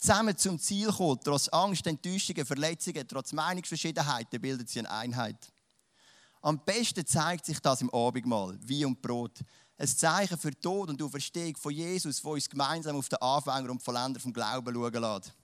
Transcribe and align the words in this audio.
zusammen 0.00 0.36
zum 0.36 0.58
Ziel 0.58 0.90
kommen, 0.90 1.20
trotz 1.22 1.48
Angst, 1.48 1.86
Enttäuschungen, 1.86 2.44
Verletzungen, 2.44 3.06
trotz 3.06 3.32
Meinungsverschiedenheiten, 3.32 4.40
bildet 4.40 4.68
sie 4.68 4.80
eine 4.80 4.90
Einheit. 4.90 5.36
Am 6.40 6.58
besten 6.64 7.06
zeigt 7.06 7.44
sich 7.44 7.60
das 7.60 7.82
im 7.82 7.90
Abendmahl, 7.90 8.58
wie 8.62 8.84
und 8.84 9.00
Brot. 9.00 9.38
Ein 9.76 9.88
Zeichen 9.88 10.38
für 10.38 10.58
Tod 10.58 10.88
und 10.88 11.02
Auferstehung 11.02 11.56
von 11.56 11.72
Jesus, 11.72 12.24
wo 12.24 12.32
uns 12.32 12.48
gemeinsam 12.48 12.96
auf 12.96 13.08
den 13.08 13.20
Anfänger 13.20 13.70
und 13.70 13.82
Vollender 13.82 14.20
vom 14.20 14.32
Glauben 14.32 14.74
schauen 14.74 14.92
lässt. 14.92 15.34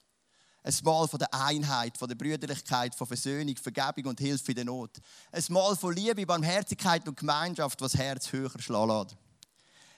Ein 0.63 0.75
Mal 0.85 1.07
von 1.07 1.19
der 1.19 1.33
Einheit, 1.33 1.97
von 1.97 2.09
der 2.09 2.17
Brüderlichkeit, 2.17 2.95
von 2.95 3.07
Versöhnung, 3.07 3.57
Vergebung 3.57 4.07
und 4.07 4.19
Hilfe 4.19 4.53
in 4.53 4.57
der 4.57 4.65
Not. 4.65 4.99
Ein 5.31 5.45
Mal 5.51 5.77
von 5.77 5.95
Liebe, 5.95 6.27
Barmherzigkeit 6.27 7.07
und 7.07 7.17
Gemeinschaft, 7.17 7.81
was 7.81 7.95
Herz 7.95 8.33
höher 8.33 8.51
schlagen 8.59 8.91
lässt 8.91 9.26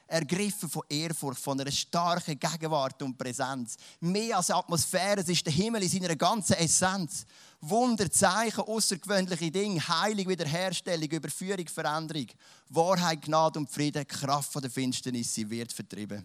ergriffen 0.08 0.68
von 0.68 0.82
Ehrfurcht, 0.88 1.40
von 1.40 1.60
einer 1.60 1.70
starken 1.70 2.38
Gegenwart 2.38 3.00
und 3.02 3.16
Präsenz. 3.16 3.76
Mehr 4.00 4.38
als 4.38 4.50
Atmosphäre, 4.50 5.20
es 5.20 5.28
ist 5.28 5.46
der 5.46 5.52
Himmel 5.52 5.82
in 5.82 5.88
seiner 5.88 6.16
ganzen 6.16 6.54
Essenz. 6.54 7.26
Wunder, 7.60 8.10
Zeichen, 8.10 8.60
außergewöhnliche 8.60 9.50
Dinge, 9.50 9.86
Heilung, 9.86 10.28
Wiederherstellung, 10.28 11.08
Überführung, 11.08 11.68
Veränderung. 11.68 12.26
Wahrheit, 12.70 13.22
Gnade 13.22 13.58
und 13.58 13.70
Frieden, 13.70 14.06
Kraft 14.06 14.52
von 14.52 14.62
der 14.62 14.70
Finsternis, 14.70 15.34
sie 15.34 15.48
wird 15.48 15.72
vertrieben. 15.72 16.24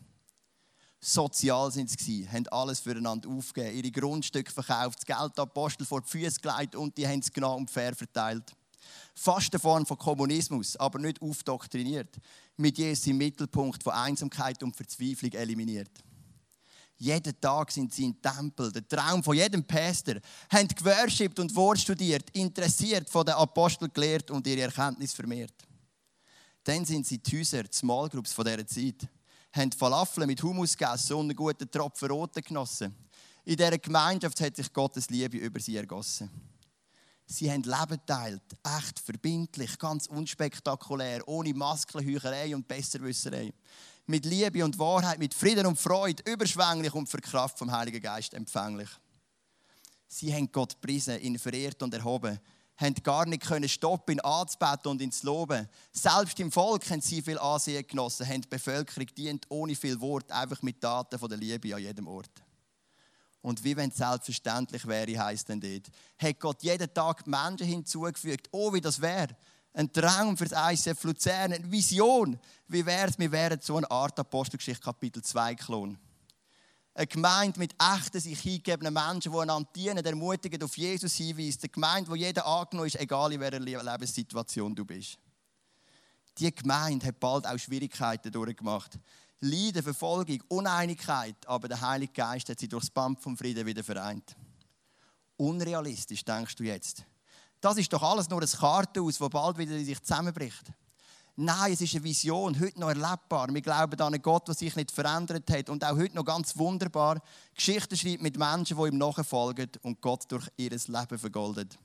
Sozial 1.00 1.70
sind 1.70 1.90
sie, 2.00 2.28
haben 2.30 2.48
alles 2.48 2.80
füreinander 2.80 3.28
aufgegeben, 3.28 3.76
ihre 3.76 3.92
Grundstücke 3.92 4.52
verkauft, 4.52 5.00
das 5.00 5.06
Geld 5.06 5.38
der 5.38 5.44
Apostel 5.44 5.86
vor 5.86 6.00
die 6.00 6.08
Füße 6.08 6.40
gelegt 6.40 6.76
und 6.76 6.98
die 6.98 7.06
haben 7.06 7.20
es 7.20 7.32
genau 7.32 7.58
und 7.58 7.70
fair 7.70 7.94
verteilt. 7.94 8.56
Fast 9.16 9.54
eine 9.54 9.60
Form 9.60 9.86
von 9.86 9.98
Kommunismus, 9.98 10.76
aber 10.78 11.00
nicht 11.00 11.22
aufdoktriniert. 11.22 12.18
Mit 12.58 12.78
Jesus 12.78 13.08
im 13.08 13.18
Mittelpunkt 13.18 13.84
von 13.84 13.94
Einsamkeit 13.94 14.62
und 14.64 14.76
Verzweiflung 14.76 15.32
eliminiert. 15.34 15.92
Jeden 16.98 17.40
Tag 17.42 17.72
sind 17.72 17.94
sie 17.94 18.06
im 18.06 18.22
Tempel, 18.22 18.72
der 18.72 18.88
Traum 18.88 19.24
von 19.24 19.36
jedem 19.36 19.64
Pastor, 19.64 20.16
haben 20.50 20.68
geworshipped 20.68 21.40
und 21.40 21.54
Wort 21.56 21.80
studiert, 21.80 22.30
interessiert 22.32 23.10
von 23.10 23.26
den 23.26 23.36
Aposteln 23.36 23.92
gelehrt 23.94 24.32
und 24.32 24.48
ihre 24.48 24.62
Erkenntnis 24.62 25.14
vermehrt. 25.14 25.54
Dann 26.64 26.86
sind 26.86 27.06
sie 27.06 27.18
die 27.18 27.40
Häuser, 27.40 27.64
die 27.64 27.76
Small 27.76 28.08
Groups 28.08 28.32
von 28.32 28.46
dieser 28.46 28.66
Zeit, 28.66 29.08
haben 29.52 29.72
Falafel 29.72 30.26
mit 30.26 30.42
Hummus 30.42 30.78
gegessen 30.78 31.14
und 31.14 31.26
einen 31.26 31.36
guten 31.36 31.70
Tropfen 31.70 32.10
Roten 32.10 32.42
genossen. 32.42 32.96
In 33.44 33.58
dieser 33.58 33.78
Gemeinschaft 33.78 34.40
hat 34.40 34.56
sich 34.56 34.72
Gottes 34.72 35.10
Liebe 35.10 35.38
über 35.38 35.60
sie 35.60 35.76
ergossen. 35.76 36.30
Sie 37.34 37.50
haben 37.50 37.64
Leben 37.64 38.00
geteilt, 38.06 38.44
echt 38.78 39.00
verbindlich, 39.00 39.80
ganz 39.80 40.06
unspektakulär, 40.06 41.28
ohne 41.28 41.52
Maskenheucherei 41.52 42.56
und 42.56 42.68
Besserwisserei. 42.68 43.52
Mit 44.06 44.26
Liebe 44.26 44.64
und 44.64 44.78
Wahrheit, 44.78 45.18
mit 45.18 45.34
Frieden 45.34 45.66
und 45.66 45.80
Freude, 45.80 46.22
überschwänglich 46.32 46.94
und 46.94 47.10
für 47.10 47.18
die 47.18 47.28
Kraft 47.28 47.58
vom 47.58 47.72
Heiligen 47.72 48.04
Geist 48.04 48.36
empfänglich. 48.36 48.90
Sie 50.08 50.32
haben 50.32 50.52
Gott 50.52 50.76
gepriesen, 50.80 51.20
ihn 51.22 51.40
verehrt 51.40 51.82
und 51.82 51.92
erhoben, 51.96 52.40
haben 52.78 52.96
gar 53.02 53.26
nicht 53.26 53.42
können 53.42 53.68
stoppen, 53.68 54.18
ihn 54.18 54.20
anzubeten 54.20 54.92
und 54.92 55.02
ihn 55.02 55.12
zu 55.12 55.26
loben. 55.26 55.68
Selbst 55.92 56.40
im 56.40 56.52
Volk 56.52 56.88
haben 56.92 57.02
sie 57.02 57.24
viel 57.24 57.40
Ansehen 57.40 57.88
genossen, 57.88 58.28
haben 58.28 58.42
die 58.42 58.48
Bevölkerung 58.48 59.08
dient 59.18 59.48
ohne 59.50 59.76
viel 59.76 60.00
Wort, 60.00 60.32
einfach 60.32 60.62
mit 60.62 60.80
Taten 60.80 61.18
von 61.18 61.30
der 61.30 61.40
Liebe 61.40 61.74
an 61.74 61.82
jedem 61.82 62.08
Ort. 62.08 62.44
Und 63.44 63.62
wie 63.66 63.76
wenn 63.76 63.90
es 63.90 63.98
selbstverständlich 63.98 64.88
wäre, 64.88 65.20
heisst 65.20 65.50
denn 65.50 65.60
dort, 65.60 65.92
hat 66.18 66.40
Gott 66.40 66.64
jeden 66.64 66.92
Tag 66.94 67.28
Menschen 67.28 67.68
hinzugefügt. 67.68 68.48
Oh, 68.52 68.74
wie 68.74 68.80
das 68.80 69.02
wäre. 69.02 69.36
Ein 69.74 69.92
Traum 69.92 70.38
für 70.38 70.48
das 70.48 70.74
ICF 70.74 71.04
Luzern, 71.04 71.52
eine 71.52 71.72
Vision. 71.72 72.40
Wie 72.70 72.86
wäre 72.86 73.10
es, 73.10 73.20
wir 73.20 73.32
wären 73.32 73.60
so 73.62 73.76
eine 73.76 73.92
Art 73.92 74.18
Apostelgeschichte 74.18 74.82
Kapitel 74.82 75.22
2 75.22 75.56
Klon. 75.56 75.98
Eine 76.94 77.08
Gemeinde 77.08 77.60
mit 77.60 77.76
echten, 77.82 78.22
sich 78.22 78.40
hingegebenen 78.40 78.94
Menschen, 78.94 79.34
die 79.34 79.38
einander 79.38 79.70
dienen, 79.76 80.06
ermutigen, 80.06 80.64
auf 80.64 80.78
Jesus 80.78 81.16
hinweisen. 81.16 81.60
Eine 81.64 81.70
Gemeinde, 81.70 82.12
wo 82.12 82.16
jeder 82.16 82.46
angenommen 82.46 82.88
ist, 82.88 83.00
egal 83.00 83.34
in 83.34 83.42
welcher 83.42 83.60
Lebenssituation 83.60 84.74
du 84.74 84.86
bist. 84.86 85.18
Die 86.38 86.54
Gemeinde 86.54 87.08
hat 87.08 87.20
bald 87.20 87.46
auch 87.46 87.58
Schwierigkeiten 87.58 88.32
durchgemacht. 88.32 88.98
Leiden, 89.46 89.84
Verfolgung, 89.84 90.42
Uneinigkeit, 90.48 91.36
aber 91.48 91.68
der 91.68 91.82
Heilige 91.82 92.14
Geist 92.14 92.48
hat 92.48 92.62
sie 92.62 92.70
durchs 92.70 92.90
Band 92.90 93.20
vom 93.20 93.36
Frieden 93.36 93.66
wieder 93.66 93.84
vereint. 93.84 94.38
Unrealistisch, 95.36 96.24
denkst 96.24 96.56
du 96.56 96.64
jetzt? 96.64 97.04
Das 97.60 97.76
ist 97.76 97.92
doch 97.92 98.02
alles 98.04 98.30
nur 98.30 98.42
ein 98.42 98.48
Kartenhaus, 98.48 99.18
das 99.18 99.30
bald 99.30 99.58
wieder 99.58 99.76
in 99.76 99.84
sich 99.84 100.02
zusammenbricht. 100.02 100.72
Nein, 101.36 101.74
es 101.74 101.82
ist 101.82 101.94
eine 101.94 102.06
Vision, 102.06 102.58
heute 102.58 102.80
noch 102.80 102.88
erlebbar. 102.88 103.54
Wir 103.54 103.62
glauben 103.62 104.00
an 104.00 104.14
einen 104.14 104.22
Gott, 104.22 104.48
der 104.48 104.56
sich 104.56 104.78
nicht 104.78 104.92
verändert 104.92 105.50
hat 105.50 105.70
und 105.70 105.84
auch 105.84 105.98
heute 105.98 106.16
noch 106.16 106.24
ganz 106.24 106.56
wunderbar 106.58 107.22
Geschichten 107.54 107.98
schreibt 107.98 108.22
mit 108.22 108.38
Menschen, 108.38 108.78
die 108.78 108.88
ihm 108.88 108.98
nachfolgen 108.98 109.72
und 109.82 110.00
Gott 110.00 110.24
durch 110.32 110.48
ihr 110.56 110.70
Leben 110.70 111.20
vergoldet. 111.20 111.78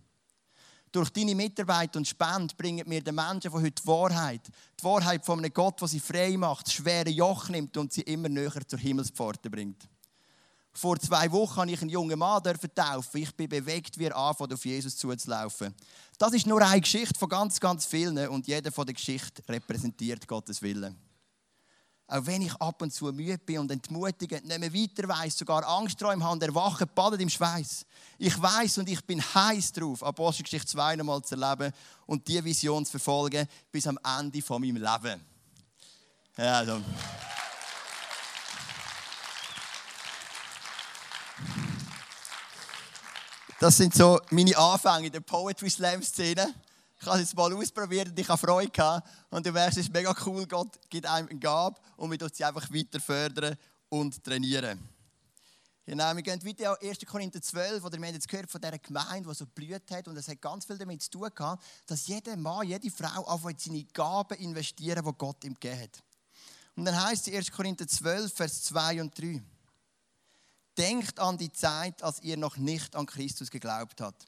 Durch 0.91 1.11
deine 1.11 1.35
Mitarbeit 1.35 1.95
und 1.97 2.09
Spende 2.09 2.55
bringen 2.57 2.89
wir 2.89 3.03
den 3.03 3.15
Menschen 3.15 3.51
von 3.51 3.63
heute 3.63 3.83
die 3.83 3.87
Wahrheit. 3.87 4.41
Die 4.81 4.85
Wahrheit 4.85 5.25
von 5.25 5.39
einem 5.39 5.53
Gott, 5.53 5.81
der 5.81 5.89
sie 5.89 6.01
frei 6.01 6.37
macht, 6.37 6.73
schwere 6.73 7.11
Joch 7.11 7.49
nimmt 7.49 7.77
und 7.77 7.93
sie 7.93 8.03
immer 8.03 8.29
näher 8.29 8.67
zur 8.67 8.79
Himmelspforte 8.79 9.51
bringt. 9.51 9.89
Vor 10.73 10.99
zwei 10.99 11.31
Wochen 11.33 11.57
habe 11.57 11.71
ich 11.73 11.81
einen 11.81 11.91
jungen 11.91 12.19
Mann 12.19 12.43
taufen. 12.43 13.21
Ich 13.21 13.35
bin 13.35 13.49
bewegt, 13.49 13.99
wie 13.99 14.05
er 14.05 14.17
anfängt, 14.17 14.55
auf 14.55 14.65
Jesus 14.65 14.97
zuzulaufen. 14.97 15.75
Das 16.19 16.33
ist 16.33 16.47
nur 16.47 16.63
eine 16.63 16.81
Geschichte 16.81 17.19
von 17.19 17.29
ganz, 17.29 17.59
ganz 17.59 17.85
vielen 17.85 18.29
und 18.29 18.47
jeder 18.47 18.71
von 18.71 18.87
der 18.87 18.95
Geschichte 18.95 19.43
repräsentiert 19.49 20.27
Gottes 20.29 20.63
Willen. 20.63 21.08
Auch 22.11 22.25
wenn 22.25 22.41
ich 22.41 22.55
ab 22.55 22.81
und 22.81 22.91
zu 22.91 23.13
müde 23.13 23.37
bin 23.37 23.59
und 23.59 23.71
entmutigend 23.71 24.47
nicht 24.47 24.59
mehr 24.59 24.73
weiter 24.73 25.07
weiss, 25.09 25.37
sogar 25.37 25.63
Angstträume 25.69 26.25
habe 26.25 26.33
und 26.33 26.43
erwache, 26.43 26.87
badet 26.87 27.21
im 27.21 27.29
Schweiß. 27.29 27.85
Ich 28.17 28.41
weiß 28.41 28.79
und 28.79 28.89
ich 28.89 29.05
bin 29.05 29.23
heiß 29.23 29.73
drauf, 29.73 30.03
Apostelgeschichte 30.03 30.69
2 30.69 30.97
nochmal 30.97 31.23
zu 31.23 31.39
erleben 31.39 31.71
und 32.07 32.27
diese 32.27 32.43
Vision 32.43 32.87
zu 32.87 32.93
verfolgen 32.93 33.47
bis 33.71 33.87
am 33.87 33.99
Ende 34.19 34.41
von 34.41 34.63
meinem 34.63 34.77
Leben. 34.77 35.21
Ja, 36.39 36.59
also. 36.59 36.81
Das 43.61 43.77
sind 43.77 43.95
so 43.95 44.19
meine 44.31 44.57
Anfänge 44.57 45.09
in 45.09 45.13
der 45.13 45.21
Poetry 45.21 45.69
Slam 45.69 46.03
Szene. 46.03 46.55
Ich 47.01 47.07
habe 47.07 47.21
es 47.21 47.35
mal 47.35 47.53
ausprobiert 47.55 48.09
und 48.09 48.19
ich 48.19 48.29
habe 48.29 48.39
Freude 48.39 48.71
gehabt. 48.71 49.09
Und 49.31 49.47
du 49.47 49.53
merkst, 49.53 49.79
es 49.79 49.87
ist 49.87 49.93
mega 49.93 50.15
cool, 50.27 50.47
Gott 50.47 50.79
gibt 50.91 51.07
einem 51.07 51.29
eine 51.29 51.39
Gabe 51.39 51.81
und 51.97 52.11
wir 52.11 52.29
sie 52.33 52.45
einfach 52.45 52.69
weiter 52.73 53.01
fördern 53.01 53.57
und 53.89 54.23
trainieren. 54.23 54.79
Genau, 55.87 56.15
wir 56.15 56.23
gehen 56.23 56.45
weiter 56.45 56.73
auf 56.73 56.83
1. 56.83 56.99
Korinther 57.07 57.41
12, 57.41 57.83
oder 57.83 57.99
wir 57.99 58.09
haben 58.09 58.15
jetzt 58.15 58.29
gehört 58.29 58.51
von 58.51 58.61
dieser 58.61 58.79
Gemeinde, 58.79 59.27
die 59.27 59.35
so 59.35 59.47
blüht 59.47 59.91
hat. 59.91 60.07
Und 60.07 60.19
es 60.19 60.29
hat 60.29 60.39
ganz 60.43 60.67
viel 60.67 60.77
damit 60.77 61.03
zu 61.03 61.13
tun 61.13 61.31
gehabt, 61.35 61.65
dass 61.87 62.07
jeder 62.09 62.37
Mann, 62.37 62.67
jede 62.67 62.91
Frau 62.91 63.25
anfängt, 63.25 63.61
seine 63.61 63.85
Gaben 63.85 64.37
investieren, 64.39 65.03
die 65.03 65.13
Gott 65.17 65.43
ihm 65.45 65.55
gegeben 65.55 65.81
hat. 65.81 66.03
Und 66.77 66.85
dann 66.85 67.05
heißt 67.07 67.29
es 67.29 67.35
1. 67.35 67.53
Korinther 67.53 67.89
12, 67.89 68.35
Vers 68.35 68.65
2 68.65 69.01
und 69.01 69.19
3. 69.19 69.43
Denkt 70.77 71.19
an 71.19 71.39
die 71.39 71.53
Zeit, 71.53 72.03
als 72.03 72.23
ihr 72.23 72.37
noch 72.37 72.59
nicht 72.59 72.95
an 72.95 73.07
Christus 73.07 73.51
geglaubt 73.51 74.03
habt. 74.03 74.27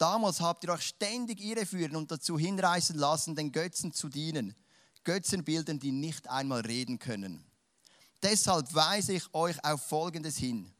Damals 0.00 0.40
habt 0.40 0.64
ihr 0.64 0.70
euch 0.70 0.80
ständig 0.80 1.42
irreführen 1.42 1.94
und 1.94 2.10
dazu 2.10 2.38
hinreißen 2.38 2.96
lassen, 2.96 3.36
den 3.36 3.52
Götzen 3.52 3.92
zu 3.92 4.08
dienen. 4.08 4.54
Götzenbildern, 5.04 5.78
die 5.78 5.92
nicht 5.92 6.26
einmal 6.26 6.62
reden 6.62 6.98
können. 6.98 7.44
Deshalb 8.22 8.74
weise 8.74 9.12
ich 9.12 9.34
euch 9.34 9.62
auf 9.62 9.86
Folgendes 9.86 10.38
hin. 10.38 10.72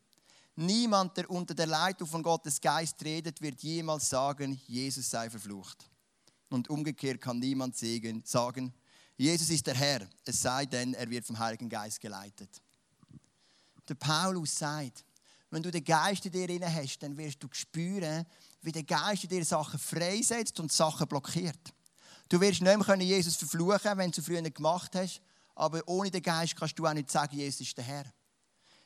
Niemand, 0.57 1.19
der 1.19 1.29
unter 1.29 1.55
der 1.55 1.67
Leitung 1.67 2.09
von 2.09 2.23
Gottes 2.23 2.63
Geist 2.63 3.05
redet, 3.05 3.43
wird 3.43 3.63
jemals 3.63 4.09
sagen, 4.09 4.59
Jesus 4.67 5.11
sei 5.11 5.29
verflucht. 5.29 5.91
Und 6.49 6.71
umgekehrt 6.71 7.21
kann 7.21 7.41
niemand 7.41 7.77
sagen, 7.77 8.73
Jesus 9.19 9.51
ist 9.51 9.67
der 9.67 9.75
Herr, 9.75 10.09
es 10.25 10.41
sei 10.41 10.65
denn, 10.65 10.95
er 10.95 11.11
wird 11.11 11.27
vom 11.27 11.39
Heiligen 11.39 11.69
Geist 11.69 12.01
geleitet. 12.01 12.63
Der 13.87 13.97
Paulus 13.97 14.57
sagt, 14.57 15.05
wenn 15.51 15.63
du 15.63 15.71
den 15.71 15.85
Geist 15.85 16.25
in 16.25 16.33
dir 16.33 16.49
inne 16.49 16.75
hast, 16.75 17.03
dann 17.03 17.19
wirst 17.19 17.43
du 17.43 17.49
spüren, 17.53 18.25
wie 18.63 18.73
der 18.73 18.85
Geist 18.85 19.31
dir 19.31 19.45
Sachen 19.45 19.79
freisetzt 19.79 20.61
und 20.61 20.73
Sachen 20.73 21.09
blockiert. 21.09 21.73
Du 22.29 22.41
wirst 22.41 22.63
nicht 22.63 22.87
mehr 22.87 22.97
Jesus 22.97 23.37
verfluchen, 23.37 23.97
wenn 23.97 24.11
du 24.11 24.21
es 24.21 24.27
früher 24.27 24.43
gemacht 24.43 24.95
hast, 24.95 25.21
aber 25.55 25.83
ohne 25.87 26.11
den 26.11 26.23
Geist 26.23 26.57
kannst 26.57 26.79
du 26.79 26.87
auch 26.87 26.95
nicht 26.95 27.11
sagen, 27.11 27.37
Jesus 27.37 27.63
ist 27.63 27.77
der 27.77 27.85
Herr. 27.85 28.05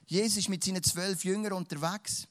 Jesus 0.07 0.39
ist 0.39 0.49
mit 0.49 0.65
seinen 0.65 0.83
zwölf 0.83 1.25
Jüngern 1.25 1.53
unterwegs 1.53 2.27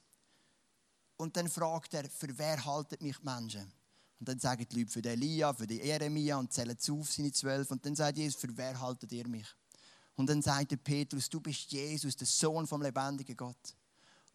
und 1.17 1.35
dann 1.37 1.49
fragt 1.49 1.93
er, 1.93 2.09
für 2.09 2.37
wer 2.37 2.63
halten 2.65 2.97
mich 3.01 3.17
die 3.17 3.25
Menschen? 3.25 3.71
Und 4.19 4.29
dann 4.29 4.39
sagen 4.39 4.65
die 4.69 4.79
Leute 4.79 4.91
für 4.91 5.01
den 5.01 5.13
Elia, 5.13 5.53
für 5.53 5.67
den 5.67 5.83
Jeremia 5.83 6.37
und 6.37 6.51
zählen 6.51 6.77
zu 6.77 6.99
auf 6.99 7.11
seine 7.11 7.31
zwölf. 7.31 7.69
Und 7.71 7.85
dann 7.85 7.95
sagt 7.95 8.17
Jesus, 8.17 8.39
für 8.39 8.55
wer 8.55 8.79
haltet 8.79 9.11
ihr 9.11 9.27
mich? 9.27 9.47
Und 10.15 10.29
dann 10.29 10.41
sagt 10.41 10.71
der 10.71 10.77
Petrus, 10.77 11.29
du 11.29 11.41
bist 11.41 11.71
Jesus, 11.71 12.15
der 12.15 12.27
Sohn 12.27 12.65
vom 12.65 12.81
lebendigen 12.81 13.35
Gott. 13.35 13.75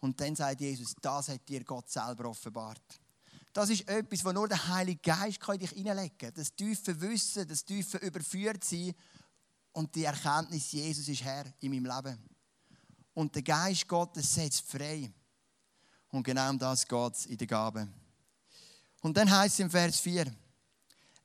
Und 0.01 0.21
dann 0.21 0.37
sagt 0.37 0.61
Jesus, 0.61 0.95
das 1.01 1.29
hat 1.29 1.49
dir 1.49 1.65
Gott 1.65 1.91
selber 1.91 2.29
offenbart. 2.29 3.01
Das 3.53 3.71
ist 3.71 3.89
etwas, 3.89 4.25
was 4.25 4.35
nur 4.35 4.47
der 4.47 4.69
Heilige 4.69 5.01
Geist 5.01 5.41
kann 5.41 5.59
dich 5.59 5.71
hineinlegen. 5.71 6.33
Das 6.35 6.55
tiefe 6.55 7.01
Wissen, 7.01 7.49
das 7.49 7.65
tiefe 7.65 7.99
Überführt 7.99 8.63
sein 8.63 8.95
und 9.73 9.95
die 9.95 10.05
Erkenntnis, 10.05 10.71
Jesus 10.71 11.09
ist 11.09 11.25
Herr 11.25 11.45
in 11.61 11.73
meinem 11.73 11.87
Leben. 11.87 12.19
und 13.15 13.35
der 13.35 13.43
Geist 13.43 13.89
Gottes 13.89 14.33
setzt 14.33 14.63
frei. 14.63 15.11
Und 16.11 16.23
genau 16.23 16.51
um 16.51 16.59
das 16.59 16.87
geht 16.87 17.15
es 17.15 17.27
in 17.27 17.37
der 17.37 17.47
Gabe. 17.49 17.89
Und 19.01 19.17
dann 19.17 19.29
heißt 19.29 19.55
es 19.55 19.61
im 19.61 19.71
Vers 19.71 19.99
4, 19.99 20.33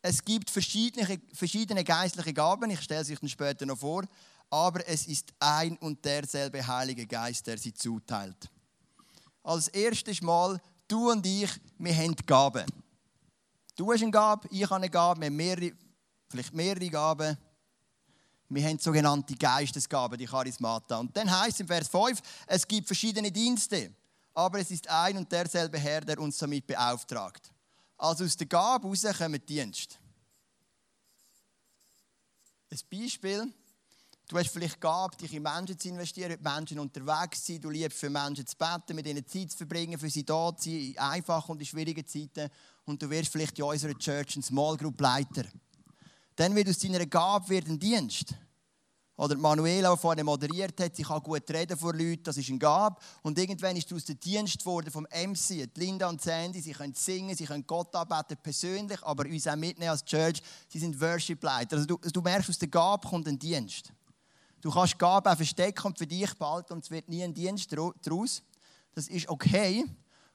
es 0.02 0.24
gibt 0.26 0.50
verschiedene, 0.50 1.22
verschiedene 1.34 1.84
geistliche 1.84 2.34
Gaben, 2.34 2.72
ich 2.72 2.82
stelle 2.82 3.06
sie 3.06 3.14
euch 3.14 3.20
dann 3.20 3.30
später 3.30 3.66
noch 3.66 3.78
vor, 3.78 4.04
aber 4.50 4.88
es 4.88 5.06
ist 5.08 5.34
ein 5.40 5.78
und 5.78 6.04
derselbe 6.04 6.66
Heilige 6.66 7.06
Geist, 7.06 7.46
der 7.48 7.58
sie 7.58 7.74
zuteilt. 7.74 8.50
Als 9.44 9.68
erstes 9.68 10.22
Mal, 10.22 10.60
du 10.88 11.12
und 11.12 11.26
ich, 11.26 11.52
wir 11.78 11.96
haben 11.96 12.16
Gaben. 12.26 12.66
Du 13.76 13.92
hast 13.92 14.02
eine 14.02 14.12
Gabe, 14.12 14.48
ich 14.50 14.64
habe 14.64 14.76
eine 14.76 14.90
Gabe, 14.90 15.22
wir 15.22 15.28
haben 15.28 15.36
mehrere, 15.36 15.72
vielleicht 16.30 16.54
mehrere 16.54 16.90
Gaben. 16.90 17.38
Wir 18.50 18.68
haben 18.68 18.78
sogenannte 18.78 19.36
Geistesgaben, 19.36 20.18
die 20.18 20.28
Charismata. 20.28 20.98
Und 20.98 21.16
dann 21.18 21.30
heißt 21.30 21.56
es 21.56 21.60
im 21.62 21.68
Vers 21.68 21.88
5, 21.88 22.22
es 22.48 22.68
gibt 22.68 22.88
verschiedene 22.88 23.32
Dienste, 23.32 23.92
aber 24.34 24.60
es 24.60 24.70
ist 24.70 24.88
ein 24.88 25.18
und 25.18 25.32
derselbe 25.32 25.80
Herr, 25.80 26.02
der 26.02 26.20
uns 26.20 26.38
damit 26.38 26.68
beauftragt. 26.68 27.52
Also 27.98 28.26
aus 28.26 28.38
der 28.38 28.48
Gabe 28.48 28.88
heraus 28.88 29.18
kommen 29.18 29.44
Dienst. 29.46 30.00
Ein 32.70 32.80
Beispiel. 32.92 33.52
Du 34.34 34.40
hast 34.40 34.50
vielleicht 34.50 34.82
Gabe, 34.82 35.16
dich 35.16 35.32
in 35.32 35.44
Menschen 35.44 35.78
zu 35.78 35.90
investieren, 35.90 36.32
mit 36.32 36.42
Menschen 36.42 36.80
unterwegs 36.80 37.44
zu 37.44 37.52
sein. 37.52 37.62
Du 37.62 37.70
liebst 37.70 38.00
für 38.00 38.10
Menschen 38.10 38.48
zu 38.48 38.58
beten, 38.58 38.96
mit 38.96 39.06
ihnen 39.06 39.24
Zeit 39.28 39.52
zu 39.52 39.58
verbringen, 39.58 40.00
für 40.00 40.10
sie 40.10 40.26
da 40.26 40.58
zu 40.58 40.72
sein, 40.72 40.80
in 40.80 40.98
einfachen 40.98 41.52
und 41.52 41.60
in 41.60 41.68
schwierigen 41.68 42.08
Zeiten. 42.08 42.50
Und 42.84 43.00
du 43.00 43.08
wirst 43.12 43.32
vielleicht 43.32 43.60
in 43.60 43.66
unserer 43.66 43.94
Church 43.94 44.36
ein 44.36 44.42
Small 44.42 44.76
Group 44.76 45.00
Leiter. 45.00 45.44
Dann 46.36 46.56
wird 46.56 46.68
aus 46.68 46.80
deiner 46.80 47.06
Gabe 47.06 47.48
wird 47.48 47.68
ein 47.68 47.78
Dienst. 47.78 48.34
Oder 49.18 49.38
Manuela, 49.38 49.94
die 49.94 50.02
vorhin 50.02 50.26
moderiert 50.26 50.82
hat, 50.82 50.96
sie 50.96 51.04
kann 51.04 51.22
gut 51.22 51.48
reden 51.52 51.78
vor 51.78 51.94
Leuten, 51.94 52.24
das 52.24 52.38
ist 52.38 52.50
ein 52.50 52.58
Gabe. 52.58 53.00
Und 53.22 53.38
irgendwann 53.38 53.76
ist 53.76 53.94
aus 53.94 54.06
der 54.06 54.16
Dienst 54.16 54.58
geworden 54.58 54.90
vom 54.90 55.04
MC, 55.04 55.70
Linda 55.76 56.10
und 56.10 56.24
Sandy, 56.24 56.60
sie 56.60 56.72
können 56.72 56.96
singen, 56.96 57.36
sie 57.36 57.46
können 57.46 57.68
Gott 57.68 57.94
anbeten 57.94 58.38
persönlich, 58.42 59.04
aber 59.04 59.26
uns 59.26 59.46
auch 59.46 59.56
mitnehmen 59.56 59.92
als 59.92 60.04
Church, 60.04 60.42
sie 60.70 60.80
sind 60.80 61.00
Worship-Leiter. 61.00 61.76
Also 61.76 61.86
du, 61.86 61.98
du 61.98 62.22
merkst, 62.22 62.50
aus 62.50 62.58
der 62.58 62.70
Gabe 62.70 63.08
kommt 63.08 63.28
ein 63.28 63.38
Dienst. 63.38 63.94
Du 64.64 64.72
kannst 64.72 64.98
Gabe 64.98 65.30
auch 65.30 65.36
verstecken 65.36 65.88
und 65.88 65.98
für 65.98 66.08
dich 66.08 66.34
behalten 66.36 66.72
und 66.72 66.86
es 66.86 66.90
wird 66.90 67.10
nie 67.10 67.22
ein 67.22 67.34
Dienst 67.34 67.70
daraus. 67.74 68.42
Das 68.94 69.10
ist 69.10 69.28
okay. 69.28 69.86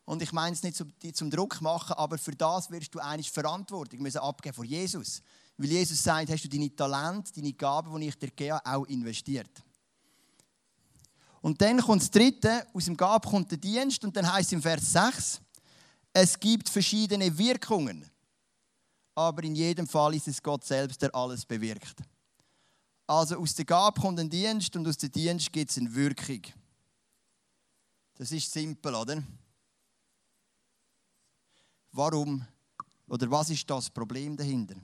Und 0.04 0.20
ich 0.20 0.32
meine 0.32 0.52
es 0.52 0.62
nicht 0.62 0.76
zum, 0.76 0.92
zum 1.14 1.30
Druck 1.30 1.62
machen, 1.62 1.94
aber 1.94 2.18
für 2.18 2.32
das 2.32 2.70
wirst 2.70 2.94
du 2.94 2.98
eigentlich 2.98 3.30
Verantwortung 3.30 4.02
müssen 4.02 4.18
abgeben 4.18 4.54
vor 4.54 4.66
Jesus. 4.66 5.22
Weil 5.56 5.70
Jesus 5.70 6.02
sagt, 6.02 6.30
hast 6.30 6.44
du 6.44 6.48
deine 6.48 6.76
Talente, 6.76 7.32
deine 7.32 7.54
Gaben, 7.54 7.98
die 7.98 8.08
ich 8.08 8.18
dir 8.18 8.30
gebe, 8.30 8.60
auch 8.66 8.84
investiert. 8.84 9.64
Und 11.40 11.62
dann 11.62 11.80
kommt 11.80 12.02
das 12.02 12.10
Dritte, 12.10 12.66
aus 12.74 12.84
dem 12.84 12.98
Gab 12.98 13.24
kommt 13.24 13.50
der 13.50 13.56
Dienst 13.56 14.04
und 14.04 14.14
dann 14.14 14.30
heißt 14.30 14.48
es 14.48 14.52
im 14.52 14.60
Vers 14.60 14.92
6, 14.92 15.40
es 16.12 16.38
gibt 16.38 16.68
verschiedene 16.68 17.38
Wirkungen, 17.38 18.04
aber 19.14 19.42
in 19.42 19.54
jedem 19.54 19.86
Fall 19.86 20.14
ist 20.16 20.28
es 20.28 20.42
Gott 20.42 20.66
selbst, 20.66 21.00
der 21.00 21.14
alles 21.14 21.46
bewirkt. 21.46 22.02
Also 23.08 23.38
aus 23.38 23.54
der 23.54 23.64
Gabe 23.64 23.98
kommt 23.98 24.20
ein 24.20 24.28
Dienst 24.28 24.76
und 24.76 24.86
aus 24.86 24.98
dem 24.98 25.10
Dienst 25.10 25.50
gibt 25.50 25.70
es 25.70 25.78
eine 25.78 25.94
Wirkung. 25.94 26.42
Das 28.14 28.30
ist 28.30 28.52
simpel, 28.52 28.94
oder? 28.94 29.22
Warum 31.90 32.46
oder 33.06 33.30
was 33.30 33.48
ist 33.48 33.68
das 33.70 33.88
Problem 33.88 34.36
dahinter? 34.36 34.74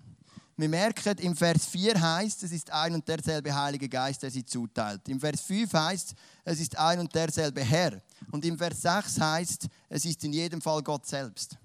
Wir 0.56 0.70
merken, 0.70 1.18
im 1.18 1.36
Vers 1.36 1.66
4 1.66 2.00
heißt, 2.00 2.44
es 2.44 2.52
ist 2.52 2.70
ein 2.70 2.94
und 2.94 3.06
derselbe 3.06 3.54
Heilige 3.54 3.90
Geist, 3.90 4.22
der 4.22 4.30
sie 4.30 4.44
zuteilt. 4.44 5.06
Im 5.10 5.20
Vers 5.20 5.42
5 5.42 5.70
heißt, 5.70 6.14
es 6.44 6.60
ist 6.60 6.78
ein 6.78 7.00
und 7.00 7.14
derselbe 7.14 7.62
Herr. 7.62 8.00
Und 8.30 8.42
im 8.46 8.56
Vers 8.56 8.80
6 8.80 9.20
heißt, 9.20 9.66
es 9.90 10.04
ist 10.06 10.24
in 10.24 10.32
jedem 10.32 10.62
Fall 10.62 10.82
Gott 10.82 11.04
selbst. 11.04 11.58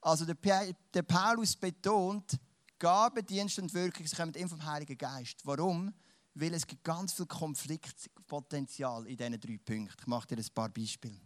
Also 0.00 0.24
der, 0.24 0.72
der 0.94 1.02
Paulus 1.02 1.54
betont, 1.54 2.38
Gabe, 2.82 3.22
Dienst 3.22 3.60
und 3.60 3.72
Wirkung, 3.74 4.04
sie 4.04 4.16
kommen 4.16 4.34
immer 4.34 4.48
vom 4.48 4.64
Heiligen 4.64 4.98
Geist. 4.98 5.36
Warum? 5.44 5.94
Weil 6.34 6.52
es 6.52 6.66
gibt 6.66 6.82
ganz 6.82 7.12
viel 7.12 7.26
Konfliktpotenzial 7.26 9.06
in 9.06 9.16
diesen 9.16 9.40
drei 9.40 9.56
Punkten. 9.64 9.94
Ich 10.00 10.06
mache 10.08 10.26
dir 10.26 10.38
ein 10.38 10.46
paar 10.52 10.68
Beispiele. 10.68 11.20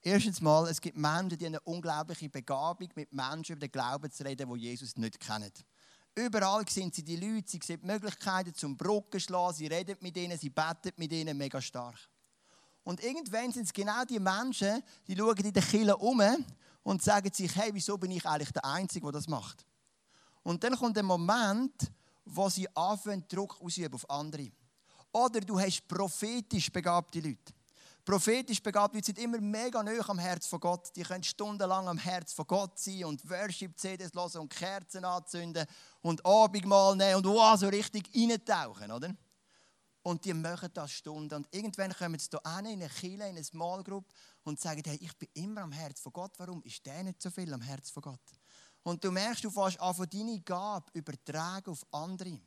Erstens 0.00 0.40
mal, 0.40 0.66
es 0.70 0.80
gibt 0.80 0.96
Menschen, 0.96 1.36
die 1.36 1.44
eine 1.44 1.60
unglaubliche 1.60 2.30
Begabung 2.30 2.88
mit 2.94 3.12
Menschen 3.12 3.52
über 3.52 3.66
den 3.66 3.70
Glauben 3.70 4.10
zu 4.10 4.24
reden, 4.24 4.50
die 4.50 4.60
Jesus 4.60 4.96
nicht 4.96 5.20
kennen. 5.20 5.52
Überall 6.14 6.66
sind 6.66 6.94
sie 6.94 7.04
die 7.04 7.16
Leute, 7.16 7.50
sie 7.50 7.60
sehen 7.62 7.82
Möglichkeiten 7.82 8.54
zum 8.54 8.78
Brücken 8.78 9.20
schlagen, 9.20 9.56
sie 9.56 9.66
reden 9.66 9.98
mit 10.00 10.16
ihnen, 10.16 10.38
sie 10.38 10.48
beten 10.48 10.92
mit 10.96 11.12
ihnen 11.12 11.36
mega 11.36 11.60
stark. 11.60 11.98
Und 12.82 13.04
irgendwann 13.04 13.52
sind 13.52 13.64
es 13.64 13.74
genau 13.74 14.06
die 14.06 14.18
Menschen, 14.18 14.82
die 15.06 15.14
schauen 15.14 15.36
in 15.36 15.52
den 15.52 15.62
Kirche 15.62 15.98
um 15.98 16.22
und 16.82 17.02
sagen 17.02 17.30
sich, 17.30 17.54
hey, 17.54 17.68
wieso 17.74 17.98
bin 17.98 18.12
ich 18.12 18.24
eigentlich 18.24 18.52
der 18.52 18.64
Einzige, 18.64 19.04
der 19.04 19.12
das 19.12 19.28
macht? 19.28 19.66
Und 20.46 20.62
dann 20.62 20.76
kommt 20.76 20.96
der 20.96 21.02
Moment, 21.02 21.90
wo 22.24 22.48
sie 22.48 22.68
anfangen, 22.76 23.24
Druck 23.26 23.60
ausüben 23.60 23.94
auf 23.94 24.08
andere. 24.08 24.48
Oder 25.10 25.40
du 25.40 25.58
hast 25.58 25.88
prophetisch 25.88 26.70
begabte 26.70 27.18
Leute. 27.18 27.52
Prophetisch 28.04 28.62
begabte 28.62 28.96
Leute 28.96 29.06
sind 29.06 29.18
immer 29.18 29.40
mega 29.40 29.82
nah 29.82 30.08
am 30.08 30.20
Herz 30.20 30.46
von 30.46 30.60
Gott. 30.60 30.94
Die 30.94 31.02
können 31.02 31.24
stundenlang 31.24 31.88
am 31.88 31.98
Herz 31.98 32.32
von 32.32 32.46
Gott 32.46 32.78
sein 32.78 33.06
und 33.06 33.28
Worship-CDs 33.28 34.12
hören 34.14 34.42
und 34.42 34.48
Kerzen 34.48 35.04
anzünden 35.04 35.66
und 36.00 36.24
Abendmahl 36.24 36.94
nehmen 36.94 37.16
und 37.16 37.26
wow, 37.26 37.58
so 37.58 37.66
richtig 37.66 38.08
reintauchen, 38.14 38.92
oder? 38.92 39.12
Und 40.04 40.24
die 40.24 40.32
machen 40.32 40.70
das 40.72 40.92
Stunden. 40.92 41.34
Und 41.34 41.48
irgendwann 41.50 41.92
kommen 41.92 42.20
sie 42.20 42.28
hier 42.30 42.40
in 42.44 42.66
eine 42.66 42.88
Kirche, 42.88 43.14
in 43.14 43.22
eine 43.22 43.42
Small 43.42 43.82
Group 43.82 44.12
und 44.44 44.60
sagen, 44.60 44.82
hey, 44.86 44.98
ich 45.00 45.16
bin 45.18 45.28
immer 45.34 45.62
am 45.62 45.72
Herz 45.72 45.98
von 45.98 46.12
Gott. 46.12 46.34
Warum 46.38 46.62
ist 46.62 46.86
der 46.86 47.02
nicht 47.02 47.20
so 47.20 47.30
viel 47.32 47.52
am 47.52 47.62
Herz 47.62 47.90
von 47.90 48.04
Gott? 48.04 48.20
Und 48.86 49.02
du 49.02 49.10
merkst, 49.10 49.42
du 49.42 49.50
fährst 49.50 49.80
an 49.80 49.96
von 49.96 50.08
deine 50.08 50.38
Gabe 50.38 50.92
übertragen 50.92 51.72
auf 51.72 51.84
andere 51.90 52.38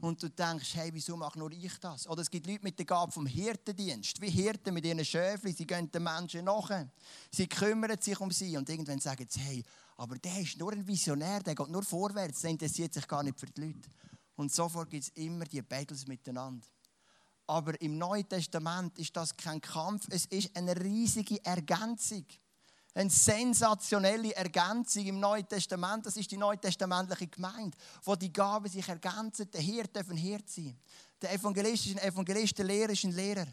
und 0.00 0.22
du 0.22 0.30
denkst, 0.30 0.74
hey, 0.74 0.88
wieso 0.90 1.18
mache 1.18 1.38
nur 1.38 1.52
ich 1.52 1.78
das? 1.78 2.08
Oder 2.08 2.22
es 2.22 2.30
gibt 2.30 2.46
Leute 2.46 2.64
mit 2.64 2.78
der 2.78 2.86
Gabe 2.86 3.12
vom 3.12 3.26
Hirtendienst, 3.26 4.22
wie 4.22 4.30
Hirten 4.30 4.72
mit 4.72 4.86
ihren 4.86 5.04
Schäfchen, 5.04 5.54
sie 5.54 5.66
gehen 5.66 5.90
den 5.90 6.02
Menschen 6.02 6.46
nach, 6.46 6.86
sie 7.30 7.46
kümmern 7.46 8.00
sich 8.00 8.18
um 8.18 8.30
sie 8.30 8.56
und 8.56 8.70
irgendwann 8.70 9.00
sagen 9.00 9.26
sie, 9.28 9.38
hey, 9.38 9.64
aber 9.98 10.16
der 10.16 10.40
ist 10.40 10.56
nur 10.56 10.72
ein 10.72 10.86
Visionär, 10.86 11.40
der 11.40 11.54
geht 11.54 11.68
nur 11.68 11.82
vorwärts, 11.82 12.40
der 12.40 12.52
interessiert 12.52 12.94
sich 12.94 13.06
gar 13.06 13.22
nicht 13.22 13.38
für 13.38 13.44
die 13.44 13.60
Leute. 13.60 13.90
Und 14.36 14.50
sofort 14.50 14.88
gibt 14.88 15.04
es 15.04 15.10
immer 15.10 15.44
die 15.44 15.60
Battles 15.60 16.06
miteinander. 16.06 16.66
Aber 17.48 17.78
im 17.82 17.98
Neuen 17.98 18.26
Testament 18.26 18.98
ist 18.98 19.14
das 19.14 19.36
kein 19.36 19.60
Kampf, 19.60 20.06
es 20.08 20.24
ist 20.24 20.56
eine 20.56 20.74
riesige 20.80 21.44
Ergänzung 21.44 22.24
eine 22.94 23.10
sensationelle 23.10 24.34
Ergänzung 24.34 25.06
im 25.06 25.20
Neuen 25.20 25.48
Testament. 25.48 26.06
Das 26.06 26.16
ist 26.16 26.30
die 26.30 26.36
neutestamentliche 26.36 27.28
Gemeinde, 27.28 27.76
wo 28.04 28.16
die 28.16 28.32
Gaben 28.32 28.68
sich 28.68 28.88
ergänzen. 28.88 29.50
Der 29.50 29.60
Hirt 29.60 29.94
darf 29.94 30.10
ein 30.10 30.16
Hirt 30.16 30.48
sein. 30.50 30.76
Der 31.22 31.32
Evangelist 31.32 31.86
ist 31.86 31.98
ein 31.98 32.08
Evangelist, 32.08 32.58
der 32.58 32.64
Lehrer 32.64 32.90
ist 32.90 33.04
ein 33.04 33.12
Lehrer. 33.12 33.46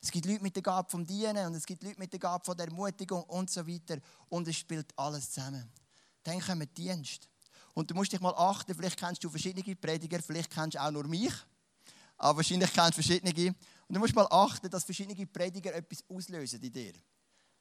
Es 0.00 0.10
gibt 0.12 0.26
Leute 0.26 0.42
mit 0.42 0.54
der 0.54 0.62
Gabe 0.62 0.88
vom 0.88 1.04
Dienen 1.04 1.46
und 1.46 1.54
es 1.54 1.66
gibt 1.66 1.82
Leute 1.82 1.98
mit 1.98 2.12
der 2.12 2.20
Gabe 2.20 2.44
von 2.44 2.56
der 2.56 2.68
Ermutigung 2.68 3.24
und 3.24 3.50
so 3.50 3.66
weiter. 3.66 3.98
Und 4.28 4.46
es 4.46 4.56
spielt 4.56 4.96
alles 4.96 5.30
zusammen. 5.30 5.68
Dann 6.22 6.40
kommen 6.40 6.72
Dienst. 6.72 7.28
Und 7.74 7.90
du 7.90 7.94
musst 7.94 8.12
dich 8.12 8.20
mal 8.20 8.34
achten, 8.36 8.74
vielleicht 8.74 8.98
kennst 8.98 9.22
du 9.24 9.30
verschiedene 9.30 9.74
Prediger, 9.74 10.20
vielleicht 10.22 10.50
kennst 10.50 10.76
du 10.76 10.82
auch 10.82 10.90
nur 10.90 11.04
mich. 11.04 11.32
Aber 12.16 12.38
wahrscheinlich 12.38 12.72
kennst 12.72 12.98
du 12.98 13.02
verschiedene. 13.02 13.54
Und 13.88 13.94
du 13.94 14.00
musst 14.00 14.14
mal 14.14 14.26
achten, 14.30 14.70
dass 14.70 14.84
verschiedene 14.84 15.26
Prediger 15.26 15.74
etwas 15.74 16.04
auslösen 16.08 16.62
in 16.62 16.72
dir. 16.72 16.92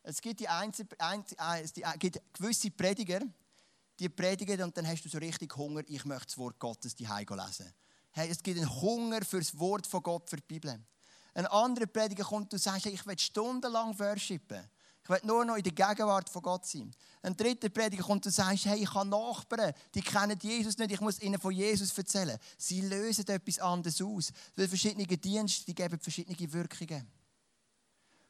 Es 0.09 0.21
gibt, 0.21 0.39
die 0.39 0.47
Einzel 0.47 0.87
äh, 0.99 1.61
es 1.61 1.73
gibt 1.99 2.21
gewisse 2.31 2.71
Prediger, 2.71 3.19
die 3.99 4.07
predigen 4.07 4.61
und 4.61 4.77
dann 4.77 4.87
hast 4.87 5.03
du 5.03 5.09
so 5.09 5.17
richtig 5.17 5.53
Hunger, 5.57 5.83
ich 5.85 6.05
möchte 6.05 6.27
das 6.27 6.37
Wort 6.37 6.57
Gottes 6.59 6.95
die 6.95 7.03
lesen. 7.03 7.73
Hey, 8.11 8.29
es 8.29 8.41
gibt 8.41 8.57
einen 8.57 8.81
Hunger 8.81 9.21
für 9.25 9.39
das 9.39 9.59
Wort 9.59 9.85
von 9.85 10.01
Gott, 10.01 10.29
für 10.29 10.37
die 10.37 10.45
Bibel. 10.47 10.79
Ein 11.33 11.45
anderer 11.47 11.87
Prediger 11.87 12.23
kommt 12.23 12.43
und 12.43 12.53
du 12.53 12.57
sagst, 12.57 12.85
ich 12.85 13.05
will 13.05 13.19
stundenlang 13.19 13.99
worshipen. 13.99 14.69
Ich 15.03 15.09
will 15.09 15.19
nur 15.23 15.43
noch 15.43 15.57
in 15.57 15.63
der 15.63 15.73
Gegenwart 15.73 16.29
von 16.29 16.41
Gott 16.41 16.65
sein. 16.65 16.89
Ein 17.21 17.35
dritter 17.35 17.67
Prediger 17.67 18.03
kommt 18.03 18.25
und 18.25 18.31
sagt, 18.31 18.63
hey, 18.63 18.81
ich 18.81 18.93
habe 18.93 19.09
Nachbarn, 19.09 19.73
die 19.93 20.01
kennen 20.01 20.39
Jesus 20.41 20.77
nicht, 20.77 20.93
ich 20.93 21.01
muss 21.01 21.21
ihnen 21.21 21.39
von 21.39 21.51
Jesus 21.51 21.97
erzählen. 21.97 22.37
Sie 22.57 22.79
lösen 22.79 23.27
etwas 23.27 23.59
anderes 23.59 24.01
aus. 24.01 24.31
Weil 24.55 24.69
verschiedene 24.69 25.05
Dienste, 25.05 25.65
die 25.65 25.75
geben 25.75 25.99
verschiedene 25.99 26.53
Wirkungen. 26.53 27.05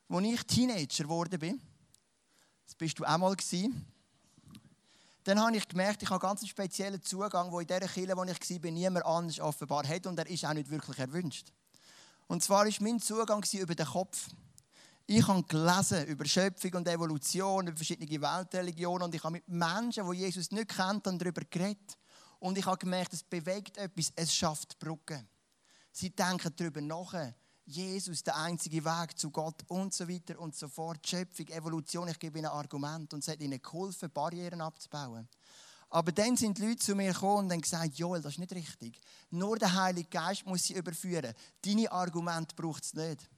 Als 0.10 0.26
ich 0.26 0.44
Teenager 0.44 1.04
geworden 1.04 1.40
bin, 1.40 1.62
das 2.66 2.76
bist 2.76 3.00
du 3.00 3.06
auch 3.06 3.18
mal 3.18 3.36
dann 5.28 5.42
habe 5.42 5.58
ich 5.58 5.68
gemerkt, 5.68 6.02
ich 6.02 6.10
habe 6.10 6.26
einen 6.26 6.36
ganz 6.36 6.48
speziellen 6.48 7.04
Zugang, 7.04 7.52
wo 7.52 7.60
in 7.60 7.68
dieser 7.68 7.82
Kirche, 7.82 8.16
wo 8.16 8.24
ich 8.24 8.64
war, 8.64 8.72
niemand 8.72 9.06
anders 9.06 9.40
offenbar 9.42 9.86
hat 9.86 10.08
und 10.08 10.18
er 10.18 10.26
ist 10.26 10.46
auch 10.46 10.54
nicht 10.54 10.70
wirklich 10.70 10.98
erwünscht. 10.98 11.52
Und 12.28 12.42
zwar 12.42 12.66
war 12.66 12.74
mein 12.80 13.02
Zugang 13.02 13.44
über 13.52 13.76
den 13.76 13.86
Kopf. 13.86 14.30
Ich 15.06 15.28
habe 15.28 15.44
gelesen 15.44 16.06
über 16.06 16.24
Schöpfung 16.24 16.76
und 16.76 16.88
Evolution, 16.88 17.68
über 17.68 17.76
verschiedene 17.76 18.22
Weltreligionen 18.22 19.04
und 19.04 19.16
ich 19.16 19.24
habe 19.24 19.34
mit 19.34 19.48
Menschen, 19.50 20.10
die 20.10 20.18
Jesus 20.18 20.50
nicht 20.52 20.70
kennt, 20.70 21.06
darüber 21.06 21.42
geredet. 21.50 21.98
Und 22.40 22.58
ich 22.58 22.66
habe 22.66 22.78
gemerkt, 22.78 23.12
es 23.12 23.24
bewegt 23.24 23.78
etwas, 23.78 24.14
es 24.16 24.34
schafft 24.34 24.80
Brücken. 24.80 25.28
Sie 25.92 26.10
denken 26.10 26.54
darüber 26.56 26.80
nach, 26.80 27.34
Jesus 27.68 28.24
der 28.24 28.38
einzige 28.38 28.84
Weg 28.86 29.18
zu 29.20 29.30
Gott 29.30 29.62
und 29.68 29.94
so 29.94 30.08
weiter 30.08 30.40
und 30.40 30.56
so 30.56 30.70
fort. 30.70 31.06
Schöpfung, 31.06 31.48
Evolution, 31.50 32.08
ich 32.08 32.18
gebe 32.18 32.40
ihnen 32.40 32.48
Argument 32.48 33.14
und 33.14 33.20
es 33.20 33.28
hat 33.28 33.42
ihnen 33.42 33.62
geholfen, 33.62 34.10
Barrieren 34.10 34.62
abzubauen. 34.62 35.28
Aber 35.90 36.14
dann 36.14 36.38
sind 36.38 36.58
die 36.58 36.66
Leute 36.66 36.78
zu 36.78 36.96
mir 36.96 37.12
gekommen 37.12 37.46
und 37.46 37.52
haben 37.52 37.62
gesagt, 37.62 37.96
Joel, 37.96 38.22
das 38.22 38.34
ist 38.34 38.40
nicht 38.40 38.54
richtig. 38.54 39.00
Nur 39.32 39.58
der 39.58 39.74
Heilige 39.74 40.10
Geist 40.10 40.46
muss 40.46 40.64
sie 40.64 40.76
überführen. 40.76 41.34
Deine 41.62 41.92
Argumente 41.92 42.56
braucht 42.56 42.86
es 42.86 42.94
nicht. 42.94 43.30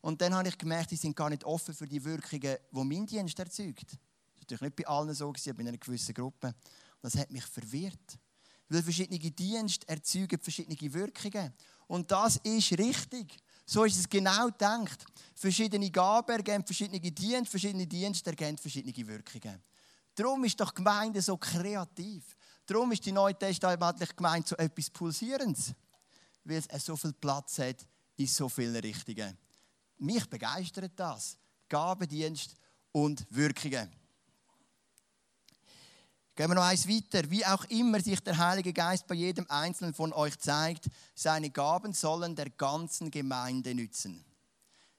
Und 0.00 0.20
dann 0.20 0.34
habe 0.34 0.48
ich 0.48 0.58
gemerkt, 0.58 0.90
die 0.90 0.96
sind 0.96 1.14
gar 1.14 1.30
nicht 1.30 1.44
offen 1.44 1.74
für 1.74 1.86
die 1.86 2.02
Wirkungen, 2.04 2.56
die 2.72 2.84
mein 2.84 3.06
Dienst 3.06 3.38
erzeugt. 3.38 3.92
Das 3.92 3.98
war 3.98 4.38
natürlich 4.40 4.60
nicht 4.62 4.76
bei 4.76 4.86
allen 4.86 5.14
so, 5.14 5.28
aber 5.28 5.60
in 5.60 5.68
einer 5.68 5.78
gewissen 5.78 6.14
Gruppe. 6.14 6.48
Und 6.48 6.54
das 7.02 7.16
hat 7.16 7.30
mich 7.30 7.44
verwirrt. 7.44 8.18
Weil 8.68 8.82
verschiedene 8.82 9.18
Dienste 9.18 9.88
erzeugen 9.88 10.40
verschiedene 10.40 10.92
Wirkungen. 10.92 11.52
Und 11.86 12.10
das 12.10 12.36
ist 12.38 12.72
richtig. 12.78 13.36
So 13.72 13.84
ist 13.84 13.98
es 14.00 14.08
genau 14.08 14.46
gedacht. 14.46 15.04
Verschiedene 15.32 15.88
Gaben 15.92 16.32
ergeben 16.32 16.64
verschiedene 16.64 16.98
Dienste, 16.98 17.48
verschiedene 17.48 17.86
Dienste 17.86 18.30
ergeben 18.30 18.58
verschiedene 18.58 19.06
Wirkungen. 19.06 19.62
Darum 20.12 20.42
ist 20.42 20.58
doch 20.58 20.74
Gemeinde 20.74 21.22
so 21.22 21.36
kreativ. 21.36 22.36
Darum 22.66 22.90
ist 22.90 23.06
die 23.06 23.12
Neue 23.12 23.38
Testamentliche 23.38 24.12
Gemeinde 24.12 24.48
so 24.48 24.56
etwas 24.56 24.90
Pulsierendes. 24.90 25.72
Weil 26.42 26.64
es 26.66 26.84
so 26.84 26.96
viel 26.96 27.12
Platz 27.12 27.60
hat 27.60 27.86
in 28.16 28.26
so 28.26 28.48
vielen 28.48 28.74
Richtungen. 28.74 29.38
Mich 29.98 30.28
begeistert 30.28 30.90
das. 30.96 31.38
Gabendienst 31.68 32.56
und 32.90 33.24
Wirkungen. 33.30 33.88
Gehen 36.36 36.48
wir 36.48 36.54
noch 36.54 36.64
eins 36.64 36.88
weiter. 36.88 37.28
Wie 37.30 37.44
auch 37.44 37.64
immer 37.66 38.00
sich 38.00 38.20
der 38.20 38.38
Heilige 38.38 38.72
Geist 38.72 39.06
bei 39.06 39.14
jedem 39.14 39.46
Einzelnen 39.50 39.92
von 39.92 40.12
euch 40.12 40.38
zeigt, 40.38 40.88
seine 41.14 41.50
Gaben 41.50 41.92
sollen 41.92 42.36
der 42.36 42.50
ganzen 42.50 43.10
Gemeinde 43.10 43.74
nützen. 43.74 44.24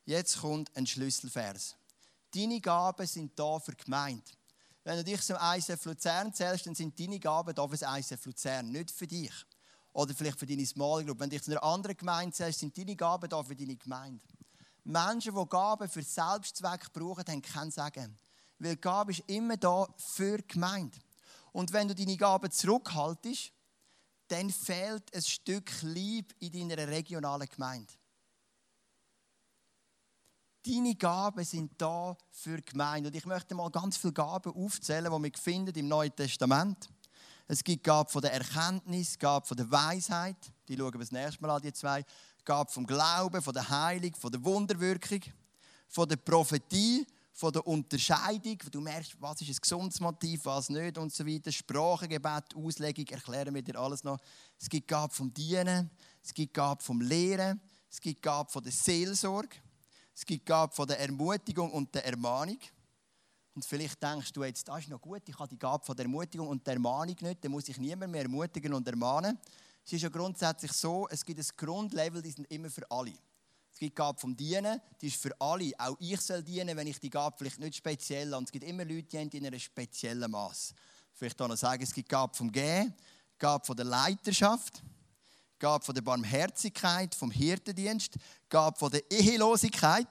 Jetzt 0.05 0.39
kommt 0.39 0.75
ein 0.75 0.85
Schlüsselvers. 0.85 1.75
Deine 2.33 2.59
Gaben 2.59 3.07
sind 3.07 3.37
da 3.37 3.59
für 3.59 3.71
die 3.71 3.83
Gemeinde. 3.83 4.23
Wenn 4.83 4.97
du 4.97 5.03
dich 5.03 5.21
zum 5.21 5.37
ISF 5.37 5.85
Luzern 5.85 6.33
zählst, 6.33 6.65
dann 6.65 6.75
sind 6.75 6.99
deine 6.99 7.19
Gaben 7.19 7.53
da 7.53 7.67
für 7.67 7.77
das 7.77 7.99
ISF 7.99 8.25
Luzern, 8.25 8.71
nicht 8.71 8.91
für 8.91 9.07
dich. 9.07 9.33
Oder 9.93 10.13
vielleicht 10.13 10.39
für 10.39 10.45
deine 10.45 10.65
Small 10.65 11.03
Group. 11.03 11.19
Wenn 11.19 11.29
du 11.29 11.35
dich 11.35 11.43
zu 11.43 11.51
einer 11.51 11.63
anderen 11.63 11.97
Gemeinde 11.97 12.35
zählst, 12.35 12.59
sind 12.59 12.77
deine 12.77 12.95
Gaben 12.95 13.29
da 13.29 13.43
für 13.43 13.55
deine 13.55 13.75
Gemeinde. 13.75 14.25
Menschen, 14.83 15.35
die 15.35 15.49
Gaben 15.49 15.89
für 15.89 16.01
Selbstzweck 16.01 16.91
brauchen, 16.93 17.25
haben 17.27 17.41
kein 17.41 17.69
Sagen. 17.69 18.17
Weil 18.57 18.77
Gabe 18.77 19.11
ist 19.11 19.23
immer 19.27 19.57
da 19.57 19.87
für 19.97 20.37
die 20.37 20.47
Gemeinde. 20.47 20.97
Und 21.51 21.73
wenn 21.73 21.87
du 21.87 21.95
deine 21.95 22.17
Gaben 22.17 22.51
zurückhaltest, 22.51 23.51
dann 24.27 24.49
fehlt 24.49 25.13
ein 25.13 25.21
Stück 25.21 25.69
Liebe 25.81 26.33
in 26.39 26.69
deiner 26.69 26.87
regionalen 26.87 27.47
Gemeinde. 27.47 27.93
Deine 30.65 30.95
Gaben 30.95 31.43
sind 31.43 31.73
da 31.77 32.15
für 32.29 32.57
die 32.57 32.71
Gemeinde. 32.71 33.09
Und 33.09 33.15
ich 33.15 33.25
möchte 33.25 33.55
mal 33.55 33.69
ganz 33.71 33.97
viele 33.97 34.13
Gaben 34.13 34.53
aufzählen, 34.53 35.11
die 35.11 35.23
wir 35.23 35.37
finden 35.37 35.77
im 35.77 35.87
Neuen 35.87 36.15
Testament. 36.15 36.89
Es 37.47 37.63
gibt 37.63 37.83
Gaben 37.83 38.09
von 38.09 38.21
der 38.21 38.33
Erkenntnis, 38.33 39.17
Gaben 39.17 39.45
von 39.45 39.57
der 39.57 39.69
Weisheit. 39.69 40.37
Die 40.67 40.77
schauen 40.77 40.93
wir 40.93 40.99
das 40.99 41.11
nächste 41.11 41.41
Mal 41.41 41.55
an, 41.55 41.61
die 41.61 41.73
zwei. 41.73 42.05
Gaben 42.45 42.69
vom 42.69 42.85
Glauben, 42.85 43.41
von 43.41 43.53
der 43.53 43.69
Heilung, 43.69 44.15
von 44.15 44.31
der 44.31 44.43
Wunderwirkung, 44.43 45.21
von 45.87 46.07
der 46.07 46.15
Prophetie 46.15 47.05
von 47.33 47.53
der 47.53 47.65
Unterscheidung, 47.65 48.57
wo 48.63 48.69
du 48.69 48.81
merkst, 48.81 49.15
was 49.19 49.41
ist 49.41 49.49
ein 49.49 49.61
gesundes 49.61 49.99
Motiv, 49.99 50.45
was 50.45 50.69
nicht 50.69 50.97
und 50.97 51.13
so 51.13 51.25
weiter. 51.25 51.51
Sprachengebet, 51.51 52.55
Auslegung, 52.55 53.05
erklären 53.07 53.53
wir 53.55 53.61
dir 53.61 53.77
alles 53.77 54.03
noch. 54.03 54.19
Es 54.59 54.67
gibt 54.69 54.87
Gaben 54.87 55.11
vom 55.11 55.33
Dienen, 55.33 55.89
es 56.23 56.33
gibt 56.33 56.53
Gaben 56.53 56.81
vom 56.81 57.01
Lehren, 57.01 57.61
es 57.89 57.99
gibt 57.99 58.21
Gaben 58.21 58.49
von 58.49 58.63
der 58.63 58.71
Seelsorge, 58.71 59.55
es 60.13 60.25
gibt 60.25 60.45
Gaben 60.45 60.71
von 60.73 60.87
der 60.87 60.99
Ermutigung 60.99 61.71
und 61.71 61.93
der 61.95 62.05
Ermahnung. 62.05 62.59
Und 63.53 63.65
vielleicht 63.65 64.01
denkst 64.01 64.31
du 64.31 64.43
jetzt, 64.43 64.67
das 64.67 64.79
ist 64.79 64.89
noch 64.89 65.01
gut, 65.01 65.21
ich 65.27 65.37
habe 65.37 65.49
die 65.49 65.59
Gabe 65.59 65.83
von 65.83 65.95
der 65.95 66.05
Ermutigung 66.05 66.47
und 66.47 66.65
der 66.65 66.75
Ermahnung 66.75 67.15
nicht, 67.19 67.43
dann 67.43 67.51
muss 67.51 67.67
ich 67.67 67.77
niemand 67.77 68.11
mehr 68.11 68.21
ermutigen 68.21 68.73
und 68.73 68.87
ermahnen. 68.87 69.37
Es 69.85 69.93
ist 69.93 70.03
ja 70.03 70.09
grundsätzlich 70.09 70.71
so, 70.71 71.07
es 71.09 71.25
gibt 71.25 71.39
ein 71.39 71.45
Grundlevel, 71.57 72.21
die 72.21 72.31
sind 72.31 72.49
immer 72.51 72.69
für 72.69 72.89
alle. 72.89 73.13
Gibt 73.81 73.95
Gabe 73.95 74.19
vom 74.19 74.37
Dienen, 74.37 74.79
die 75.01 75.07
ist 75.07 75.19
für 75.19 75.31
alle. 75.41 75.71
Auch 75.79 75.97
ich 75.99 76.21
soll 76.21 76.43
dienen, 76.43 76.77
wenn 76.77 76.85
ich 76.85 76.99
die 76.99 77.09
Gabe 77.09 77.35
vielleicht 77.35 77.57
nicht 77.57 77.77
speziell 77.77 78.31
habe. 78.31 78.43
Es 78.43 78.51
gibt 78.51 78.63
immer 78.63 78.85
Leute, 78.85 79.07
die 79.07 79.17
haben 79.17 79.29
in 79.29 79.47
einem 79.47 79.59
speziellen 79.59 80.29
Maß. 80.29 80.75
Vielleicht 81.13 81.41
auch 81.41 81.47
noch 81.47 81.57
sagen, 81.57 81.81
es 81.81 81.91
gibt 81.91 82.07
Gabe 82.07 82.31
vom 82.37 82.51
Gehen, 82.51 82.93
Gabe 83.39 83.65
von 83.65 83.75
der 83.75 83.85
Leiterschaft, 83.85 84.83
Gabe 85.57 85.83
von 85.83 85.95
der 85.95 86.03
Barmherzigkeit, 86.03 87.15
vom 87.15 87.31
Hirtendienst, 87.31 88.17
Gabe 88.49 88.77
von 88.77 88.91
der 88.91 89.01
Ehelosigkeit. 89.09 90.09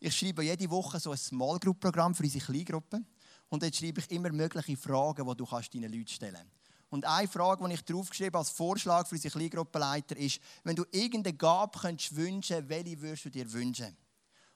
Ich 0.00 0.18
schreibe 0.18 0.42
jede 0.42 0.68
Woche 0.68 0.98
so 0.98 1.12
ein 1.12 1.18
Small 1.18 1.60
Group 1.60 1.78
Programm 1.78 2.16
für 2.16 2.24
unsere 2.24 2.46
Kleingruppen. 2.46 3.06
Und 3.48 3.62
dort 3.62 3.76
schreibe 3.76 4.00
ich 4.00 4.10
immer 4.10 4.32
mögliche 4.32 4.76
Fragen, 4.76 5.24
die 5.24 5.36
du 5.36 5.44
deinen 5.44 5.92
Leuten 5.92 6.08
stellen 6.08 6.34
kannst. 6.34 6.57
Und 6.90 7.04
eine 7.04 7.28
Frage, 7.28 7.66
die 7.68 7.74
ich 7.74 7.84
draufgeschrieben 7.84 8.34
habe 8.34 8.38
als 8.38 8.50
Vorschlag 8.50 9.06
für 9.06 9.16
unsere 9.16 9.32
Kleingruppenleiter 9.32 10.16
ist, 10.16 10.40
wenn 10.64 10.76
du 10.76 10.84
irgendeine 10.90 11.36
Gabe 11.36 11.78
könntest 11.78 12.16
wünschen, 12.16 12.68
welche 12.68 13.00
würdest 13.00 13.26
du 13.26 13.30
dir 13.30 13.50
wünschen? 13.52 13.96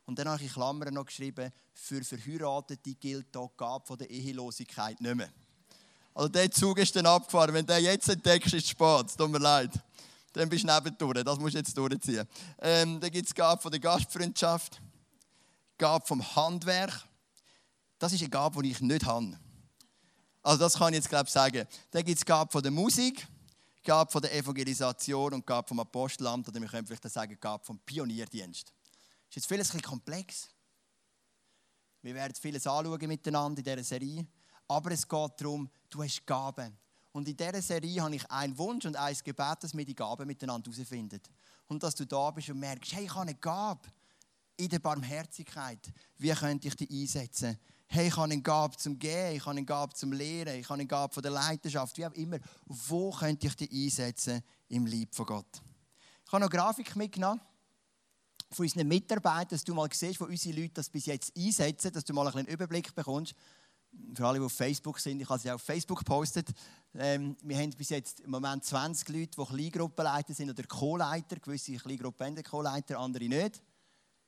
Und 0.06 0.18
dann 0.18 0.28
habe 0.28 0.38
ich 0.38 0.48
in 0.48 0.52
Klammern 0.52 0.94
noch 0.94 1.06
geschrieben, 1.06 1.52
für 1.74 2.02
Verheiratete 2.02 2.94
gilt 2.94 3.34
die 3.34 3.46
Gabe 3.56 3.96
der 3.96 4.10
Ehelosigkeit 4.10 5.00
nicht 5.00 5.14
mehr. 5.14 5.30
Also 6.14 6.28
der 6.28 6.50
Zug 6.50 6.78
ist 6.78 6.94
dann 6.96 7.06
abgefahren. 7.06 7.54
Wenn 7.54 7.64
du 7.64 7.74
den 7.74 7.84
jetzt 7.84 8.08
entdeckst, 8.08 8.52
ist 8.52 8.64
es 8.64 8.70
spät. 8.70 9.16
Tut 9.16 9.30
mir 9.30 9.38
leid. 9.38 9.70
Dann 10.32 10.48
bist 10.48 10.64
du 10.64 10.72
nebendurch. 10.72 11.24
Das 11.24 11.38
musst 11.38 11.54
du 11.54 11.58
jetzt 11.58 11.76
durchziehen. 11.76 12.26
Ähm, 12.60 13.00
dann 13.00 13.10
gibt 13.10 13.28
es 13.28 13.34
Gabe 13.34 13.60
von 13.60 13.70
der 13.70 13.80
Gastfreundschaft, 13.80 14.80
Gabe 15.78 16.04
vom 16.06 16.36
Handwerk. 16.36 17.06
Das 17.98 18.12
ist 18.12 18.20
eine 18.20 18.30
Gabe, 18.30 18.62
die 18.62 18.72
ich 18.72 18.80
nicht 18.80 19.06
habe. 19.06 19.38
Also 20.42 20.58
das 20.58 20.74
kann 20.74 20.92
ich 20.92 20.98
jetzt 20.98 21.08
glaube 21.08 21.26
ich 21.26 21.32
sagen. 21.32 21.66
Dann 21.90 22.04
gibt 22.04 22.18
es 22.18 22.24
Gabe 22.24 22.50
von 22.50 22.62
der 22.62 22.72
Musik, 22.72 23.26
Gabe 23.84 24.10
von 24.10 24.22
der 24.22 24.34
Evangelisation 24.34 25.34
und 25.34 25.46
Gabe 25.46 25.68
vom 25.68 25.80
Apostelamt 25.80 26.48
oder 26.48 26.60
wir 26.60 26.68
können 26.68 26.86
vielleicht 26.86 27.08
sagen 27.10 27.36
Gabe 27.40 27.64
vom 27.64 27.78
Pionierdienst. 27.78 28.72
Ist 29.28 29.36
jetzt 29.36 29.46
vieles 29.46 29.68
ein 29.68 29.78
bisschen 29.78 29.82
komplex. 29.82 30.48
Wir 32.02 32.14
werden 32.14 32.34
vieles 32.34 32.66
anschauen 32.66 33.08
miteinander 33.08 33.58
in 33.58 33.64
dieser 33.64 33.84
Serie. 33.84 34.26
Aber 34.66 34.90
es 34.90 35.06
geht 35.06 35.30
darum, 35.36 35.70
du 35.88 36.02
hast 36.02 36.26
Gaben. 36.26 36.76
Und 37.12 37.28
in 37.28 37.36
dieser 37.36 37.62
Serie 37.62 38.02
habe 38.02 38.16
ich 38.16 38.30
einen 38.30 38.56
Wunsch 38.58 38.84
und 38.86 38.96
ein 38.96 39.16
Gebet, 39.22 39.62
dass 39.62 39.76
wir 39.76 39.84
die 39.84 39.94
Gaben 39.94 40.26
miteinander 40.26 40.70
herausfinden. 40.70 41.20
Und 41.68 41.82
dass 41.82 41.94
du 41.94 42.04
da 42.06 42.30
bist 42.30 42.48
und 42.48 42.58
merkst, 42.58 42.92
hey, 42.94 43.04
ich 43.04 43.10
habe 43.10 43.22
eine 43.22 43.34
Gabe 43.34 43.88
in 44.56 44.68
der 44.68 44.78
Barmherzigkeit. 44.78 45.92
Wie 46.18 46.30
könnte 46.30 46.68
ich 46.68 46.76
die 46.76 46.88
einsetzen? 47.02 47.58
Hey, 47.92 48.08
ich 48.08 48.16
habe 48.16 48.24
eine 48.24 48.40
Gabe 48.40 48.74
zum 48.78 48.98
Gehen, 48.98 49.36
ich 49.36 49.42
habe 49.42 49.50
eine 49.50 49.64
Gabe 49.64 49.92
zum 49.92 50.12
Lehren, 50.12 50.58
ich 50.58 50.64
habe 50.64 50.74
eine 50.80 50.86
Gabe 50.86 51.12
von 51.12 51.22
der 51.22 51.32
Leiterschaft, 51.32 51.98
wie 51.98 52.06
auch 52.06 52.12
immer. 52.12 52.38
Wo 52.64 53.10
könnte 53.10 53.46
ich 53.46 53.54
die 53.54 53.84
einsetzen 53.84 54.42
im 54.68 54.86
Lieb 54.86 55.14
von 55.14 55.26
Gott? 55.26 55.62
Ich 56.24 56.32
habe 56.32 56.42
noch 56.42 56.50
eine 56.50 56.58
Grafik 56.58 56.96
mitgenommen 56.96 57.40
von 58.50 58.64
unseren 58.64 58.88
Mitarbeitern, 58.88 59.48
dass 59.50 59.64
du 59.64 59.74
mal 59.74 59.88
siehst, 59.92 60.20
wo 60.20 60.24
unsere 60.24 60.58
Leute 60.58 60.74
das 60.74 60.88
bis 60.88 61.04
jetzt 61.04 61.36
einsetzen, 61.36 61.92
dass 61.92 62.04
du 62.04 62.14
mal 62.14 62.26
einen 62.28 62.46
Überblick 62.46 62.94
bekommst. 62.94 63.34
Für 64.14 64.26
alle, 64.26 64.38
die 64.38 64.44
auf 64.46 64.52
Facebook 64.52 64.98
sind, 64.98 65.20
ich 65.20 65.28
habe 65.28 65.38
sie 65.38 65.50
auch 65.50 65.56
auf 65.56 65.62
Facebook 65.62 65.98
gepostet. 65.98 66.48
Ähm, 66.94 67.36
wir 67.42 67.58
haben 67.58 67.70
bis 67.70 67.90
jetzt 67.90 68.20
im 68.20 68.30
Moment 68.30 68.64
20 68.64 69.06
Leute, 69.10 69.36
die 69.38 69.44
Kleingruppenleiter 69.44 70.32
sind 70.32 70.48
oder 70.48 70.62
Co-Leiter. 70.62 71.36
Gewisse 71.36 71.76
Kleingruppen 71.76 72.26
haben 72.26 72.42
Co-Leiter, 72.42 72.98
andere 72.98 73.24
nicht. 73.24 73.62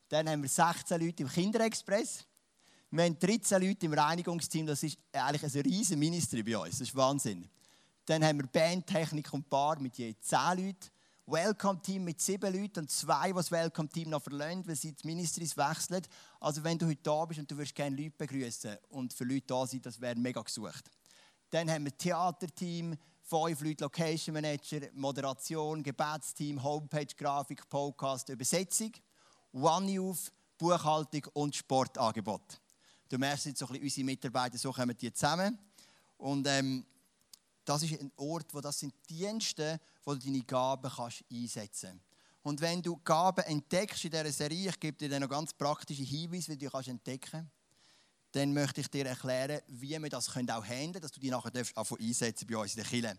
Dann 0.08 0.28
haben 0.28 0.42
wir 0.42 0.50
16 0.50 1.00
Leute 1.00 1.22
im 1.22 1.30
Kinderexpress. 1.30 2.26
Wir 2.96 3.06
haben 3.06 3.18
13 3.18 3.60
Leute 3.60 3.86
im 3.86 3.92
Reinigungsteam, 3.92 4.66
das 4.66 4.84
ist 4.84 4.96
eigentlich 5.10 5.42
ein 5.42 5.62
riesen 5.62 5.98
Ministry 5.98 6.44
bei 6.44 6.56
uns, 6.56 6.78
das 6.78 6.82
ist 6.82 6.94
Wahnsinn. 6.94 7.48
Dann 8.06 8.22
haben 8.22 8.38
wir 8.38 8.46
Band, 8.46 8.86
Technik 8.86 9.32
und 9.32 9.50
Bar 9.50 9.80
mit 9.80 9.98
je 9.98 10.14
10 10.20 10.38
Leuten. 10.50 10.90
Welcome-Team 11.26 12.04
mit 12.04 12.20
7 12.20 12.54
Leuten 12.54 12.80
und 12.80 12.90
zwei, 12.92 13.30
die 13.30 13.34
das 13.34 13.50
Welcome-Team 13.50 14.10
noch 14.10 14.22
verlassen, 14.22 14.64
weil 14.68 14.76
sie 14.76 14.92
die 14.92 15.08
Ministries 15.08 15.56
wechseln. 15.56 16.06
Also 16.38 16.62
wenn 16.62 16.78
du 16.78 16.86
heute 16.86 17.02
da 17.02 17.24
bist 17.24 17.40
und 17.40 17.50
du 17.50 17.56
würdest 17.56 17.74
gerne 17.74 17.96
Leute 17.96 18.14
begrüßen 18.16 18.76
und 18.90 19.12
für 19.12 19.24
Leute 19.24 19.46
da 19.48 19.66
sein, 19.66 19.82
das 19.82 20.00
wäre 20.00 20.14
mega 20.14 20.42
gesucht. 20.42 20.88
Dann 21.50 21.68
haben 21.68 21.86
wir 21.86 21.98
Theaterteam, 21.98 22.96
fünf 23.22 23.60
Leute 23.60 23.82
Location 23.82 24.34
Manager, 24.34 24.82
Moderation, 24.92 25.82
Gebetsteam, 25.82 26.62
Homepage, 26.62 27.12
Grafik, 27.16 27.68
Podcast, 27.68 28.28
Übersetzung, 28.28 28.92
One 29.52 29.90
Youth, 29.90 30.30
Buchhaltung 30.56 31.26
und 31.32 31.56
Sportangebot. 31.56 32.60
Du 33.14 33.20
merkst 33.20 33.46
jetzt 33.46 33.60
so 33.60 33.66
ein 33.66 33.74
bisschen, 33.74 33.84
unsere 33.84 34.04
Mitarbeiter, 34.06 34.58
so 34.58 34.72
kommen 34.72 34.96
die 34.96 35.12
zusammen. 35.12 35.56
Und 36.16 36.48
ähm, 36.48 36.84
das 37.64 37.84
ist 37.84 37.92
ein 37.92 38.10
Ort, 38.16 38.52
wo 38.52 38.60
das 38.60 38.80
sind 38.80 38.92
Dienste, 39.08 39.80
wo 40.04 40.14
du 40.14 40.18
deine 40.18 40.42
Gaben 40.42 40.90
kannst 40.90 41.22
einsetzen 41.30 41.90
kannst. 41.90 42.04
Und 42.42 42.60
wenn 42.60 42.82
du 42.82 42.96
Gaben 43.04 43.44
entdeckst 43.44 44.04
in 44.04 44.10
dieser 44.10 44.32
Serie, 44.32 44.70
ich 44.70 44.80
gebe 44.80 44.98
dir 44.98 45.08
dann 45.08 45.22
noch 45.22 45.28
ganz 45.28 45.54
praktische 45.54 46.02
Hinweise, 46.02 46.48
wie 46.48 46.56
du 46.56 46.68
die 46.68 46.90
entdecken 46.90 47.30
kannst, 47.30 47.52
dann 48.32 48.52
möchte 48.52 48.80
ich 48.80 48.88
dir 48.88 49.06
erklären, 49.06 49.60
wie 49.68 49.96
wir 49.96 50.10
das 50.10 50.28
auch 50.28 50.34
handeln 50.34 50.64
können, 50.64 51.00
dass 51.00 51.12
du 51.12 51.20
die 51.20 51.30
nachher 51.30 51.52
einsetzen 52.00 52.48
bei 52.48 52.56
uns 52.56 52.74
in 52.74 52.82
der 52.82 52.90
Kirche. 52.90 53.16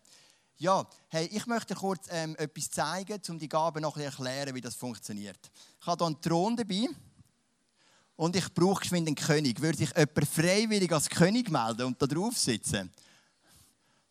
Ja, 0.57 0.85
hey, 1.07 1.27
ich 1.27 1.45
möchte 1.47 1.73
kurz 1.73 2.07
ähm, 2.09 2.35
etwas 2.35 2.69
zeigen, 2.69 3.21
um 3.29 3.39
die 3.39 3.47
Gabe 3.47 3.79
noch 3.79 3.95
ein 3.95 4.03
bisschen 4.03 4.25
erklären, 4.25 4.55
wie 4.55 4.61
das 4.61 4.75
funktioniert. 4.75 5.49
Ich 5.79 5.87
habe 5.87 6.03
hier 6.03 6.07
einen 6.07 6.21
Thron 6.21 6.57
dabei 6.57 6.89
und 8.15 8.35
ich 8.35 8.53
brauche 8.53 8.81
geschwind 8.81 9.07
einen 9.07 9.15
König. 9.15 9.61
Würde 9.61 9.77
sich 9.77 9.89
jemand 9.89 10.27
freiwillig 10.27 10.91
als 10.91 11.09
König 11.09 11.49
melden 11.49 11.83
und 11.83 12.01
da 12.01 12.07
drauf 12.07 12.37
sitzen? 12.37 12.91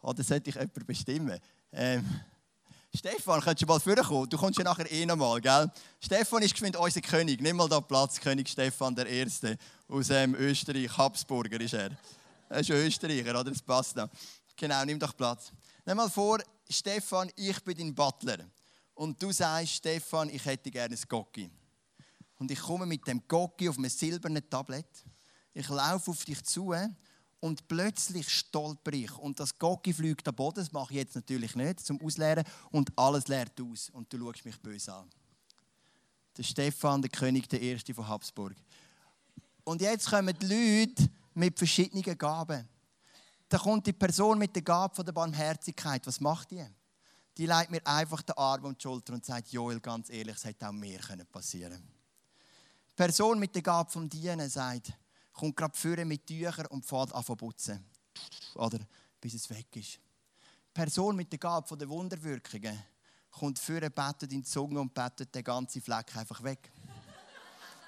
Oder 0.02 0.22
sollte 0.22 0.50
ich 0.50 0.56
jemanden 0.56 0.86
bestimmen? 0.86 1.40
Ähm, 1.72 2.20
Stefan, 2.96 3.40
könntest 3.40 3.62
du 3.62 3.66
mal 3.66 3.80
vorkommen? 3.80 4.28
Du 4.28 4.36
kommst 4.36 4.58
ja 4.58 4.64
nachher 4.64 4.90
eh 4.90 5.04
nochmal, 5.04 5.40
gell? 5.40 5.68
Stefan 5.98 6.42
ist 6.42 6.52
geschwind 6.52 6.76
unser 6.76 7.00
König. 7.00 7.40
Nimm 7.40 7.56
mal 7.56 7.68
da 7.68 7.80
Platz, 7.80 8.20
König 8.20 8.48
Stefan 8.48 8.94
der 8.94 9.06
Erste 9.06 9.58
aus 9.88 10.10
ähm, 10.10 10.34
Österreich. 10.36 10.96
Habsburger 10.96 11.60
ist 11.60 11.74
er. 11.74 11.90
Er 12.48 12.60
ist 12.60 12.70
Österreicher, 12.70 13.30
oder? 13.30 13.50
Das 13.50 13.62
passt 13.62 13.96
noch. 13.96 14.08
Genau, 14.54 14.84
nimm 14.84 14.98
doch 14.98 15.16
Platz. 15.16 15.50
Nimm 15.84 15.96
mal 15.96 16.08
vor, 16.08 16.38
Stefan, 16.68 17.30
ich 17.34 17.60
bin 17.64 17.76
dein 17.76 17.94
Butler. 17.94 18.38
Und 18.94 19.20
du 19.20 19.32
sagst, 19.32 19.72
Stefan, 19.72 20.28
ich 20.28 20.44
hätte 20.44 20.70
gerne 20.70 20.94
ein 20.94 21.02
Gocki. 21.08 21.50
Und 22.44 22.50
ich 22.50 22.60
komme 22.60 22.84
mit 22.84 23.06
dem 23.06 23.26
Gocki 23.26 23.70
auf 23.70 23.78
einem 23.78 23.88
silbernen 23.88 24.50
Tablett. 24.50 25.06
Ich 25.54 25.66
laufe 25.70 26.10
auf 26.10 26.26
dich 26.26 26.44
zu 26.44 26.74
und 27.40 27.66
plötzlich 27.66 28.28
stolper 28.28 28.92
ich. 28.92 29.16
Und 29.16 29.40
das 29.40 29.58
Gocki 29.58 29.94
fliegt 29.94 30.28
am 30.28 30.34
Boden, 30.34 30.56
das 30.56 30.70
mache 30.70 30.92
ich 30.92 30.98
jetzt 30.98 31.14
natürlich 31.14 31.56
nicht, 31.56 31.80
zum 31.80 31.98
Ausleeren. 32.02 32.44
Und 32.70 32.92
alles 32.98 33.28
leert 33.28 33.58
aus. 33.62 33.88
Und 33.88 34.12
du 34.12 34.18
schaust 34.18 34.44
mich 34.44 34.60
böse 34.60 34.92
an. 34.92 35.08
Der 36.36 36.42
Stefan, 36.42 37.00
der 37.00 37.10
König, 37.10 37.48
der 37.48 37.62
Erste 37.62 37.94
von 37.94 38.06
Habsburg. 38.06 38.54
Und 39.64 39.80
jetzt 39.80 40.10
kommen 40.10 40.36
die 40.38 40.46
Leute 40.46 41.10
mit 41.32 41.56
verschiedenen 41.56 42.18
Gaben. 42.18 42.68
Da 43.48 43.56
kommt 43.56 43.86
die 43.86 43.94
Person 43.94 44.38
mit 44.38 44.54
der 44.54 44.60
Gabe 44.62 45.02
der 45.02 45.12
Barmherzigkeit. 45.12 46.06
Was 46.06 46.20
macht 46.20 46.50
die? 46.50 46.66
Die 47.38 47.46
legt 47.46 47.70
mir 47.70 47.80
einfach 47.86 48.20
den 48.20 48.36
Arm 48.36 48.66
um 48.66 48.76
die 48.76 48.82
Schulter 48.82 49.14
und 49.14 49.24
sagt, 49.24 49.50
Joel, 49.50 49.80
ganz 49.80 50.10
ehrlich, 50.10 50.36
es 50.36 50.44
hätte 50.44 50.68
auch 50.68 50.72
mehr 50.72 51.00
passieren 51.32 51.72
können. 51.72 52.03
Person 52.96 53.38
mit 53.38 53.54
der 53.54 53.62
Gabe 53.62 53.90
vom 53.90 54.08
Dienen 54.08 54.48
sagt, 54.48 54.92
kommt 55.32 55.56
gerade 55.56 55.76
führen 55.76 56.06
mit 56.06 56.26
Tüchern 56.26 56.66
und 56.66 56.86
fährt 56.86 57.12
an 57.12 57.24
zu 57.24 57.34
putzen. 57.34 57.84
Oder 58.54 58.78
bis 59.20 59.34
es 59.34 59.50
weg 59.50 59.66
ist. 59.74 59.98
Person 60.72 61.16
mit 61.16 61.30
der 61.32 61.38
Gabe 61.38 61.76
der 61.76 61.88
Wunderwirkungen 61.88 62.82
kommt 63.30 63.58
führen, 63.58 63.92
betet 63.92 64.32
in 64.32 64.42
die 64.42 64.48
Zunge 64.48 64.80
und 64.80 64.94
betet 64.94 65.34
den 65.34 65.42
ganzen 65.42 65.82
Fleck 65.82 66.16
einfach 66.16 66.42
weg. 66.42 66.70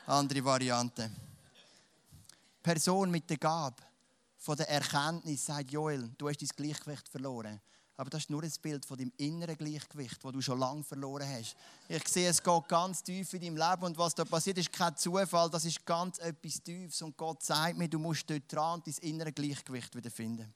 Andere 0.07 0.45
Variante. 0.45 1.11
Person 2.63 3.11
mit 3.11 3.31
der 3.31 3.37
Gabe 3.37 3.83
von 4.39 4.57
der 4.57 4.69
Erkenntnis 4.69 5.47
sagt, 5.47 5.71
Joel, 5.71 6.11
du 6.19 6.29
hast 6.29 6.41
dein 6.41 6.49
Gleichgewicht 6.49 7.09
verloren. 7.09 7.61
Aber 7.99 8.11
das 8.11 8.23
ist 8.23 8.31
nur 8.31 8.43
ein 8.43 8.53
Bild 8.61 8.85
von 8.85 8.99
deinem 8.99 9.13
inneren 9.17 9.57
Gleichgewicht, 9.57 10.23
das 10.23 10.33
du 10.33 10.41
schon 10.43 10.59
lange 10.59 10.85
verloren 10.85 11.27
hast. 11.29 11.57
Ich 11.89 12.07
sehe, 12.09 12.29
es 12.29 12.43
geht 12.43 12.69
ganz 12.69 13.03
tief 13.03 13.33
in 13.33 13.41
deinem 13.41 13.57
Leben 13.57 13.85
und 13.85 13.97
was 13.97 14.15
da 14.15 14.25
passiert, 14.25 14.59
ist 14.59 14.73
kein 14.73 14.95
Zufall, 14.97 15.49
das 15.49 15.65
ist 15.65 15.85
ganz 15.87 16.19
etwas 16.19 16.63
Tiefes. 16.63 17.01
Und 17.01 17.17
Gott 17.17 17.43
sagt 17.43 17.79
mir, 17.79 17.89
du 17.89 17.99
musst 17.99 18.29
dort 18.29 18.53
dran 18.53 18.83
dein 18.85 18.95
innere 19.01 19.33
Gleichgewicht 19.33 19.97
wieder 19.97 20.11
finden. 20.11 20.53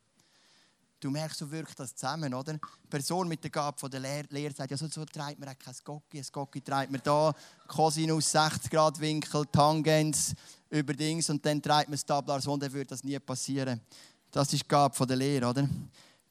Du 1.00 1.11
merkst, 1.11 1.38
so 1.38 1.50
wirkt 1.50 1.80
das 1.80 1.94
zusammen, 1.94 2.35
oder? 2.35 2.52
Die 2.52 2.88
Person 2.90 3.26
mit 3.26 3.42
der 3.42 3.50
Gabe 3.50 3.88
der 3.88 4.00
Lehre, 4.28 4.52
sagt, 4.52 4.70
ja, 4.70 4.76
so, 4.76 4.87
so 4.87 5.06
treibt 5.06 5.40
man 5.40 5.49
auch 5.49 5.59
kein 5.59 5.75
Gocki. 5.82 6.18
Ein 6.18 6.26
Gocki 6.30 6.61
treibt 6.61 6.92
man 6.92 7.00
da, 7.02 7.35
Cosinus 7.66 8.30
60 8.32 8.70
Grad 8.70 9.00
Winkel, 9.00 9.47
Tangens 9.47 10.35
über 10.68 10.92
Dings 10.92 11.30
und 11.30 11.44
dann 11.47 11.62
treibt 11.62 11.88
man 11.88 11.94
das 11.94 12.04
Tablar 12.04 12.42
so 12.42 12.52
und 12.52 12.62
dann 12.62 12.70
würde 12.70 12.90
das 12.90 13.02
nie 13.02 13.18
passieren. 13.18 13.80
Das 14.30 14.52
ist 14.52 14.62
die 14.62 14.68
Gabe 14.68 15.06
der 15.06 15.16
Lehre, 15.16 15.49
oder? 15.49 15.66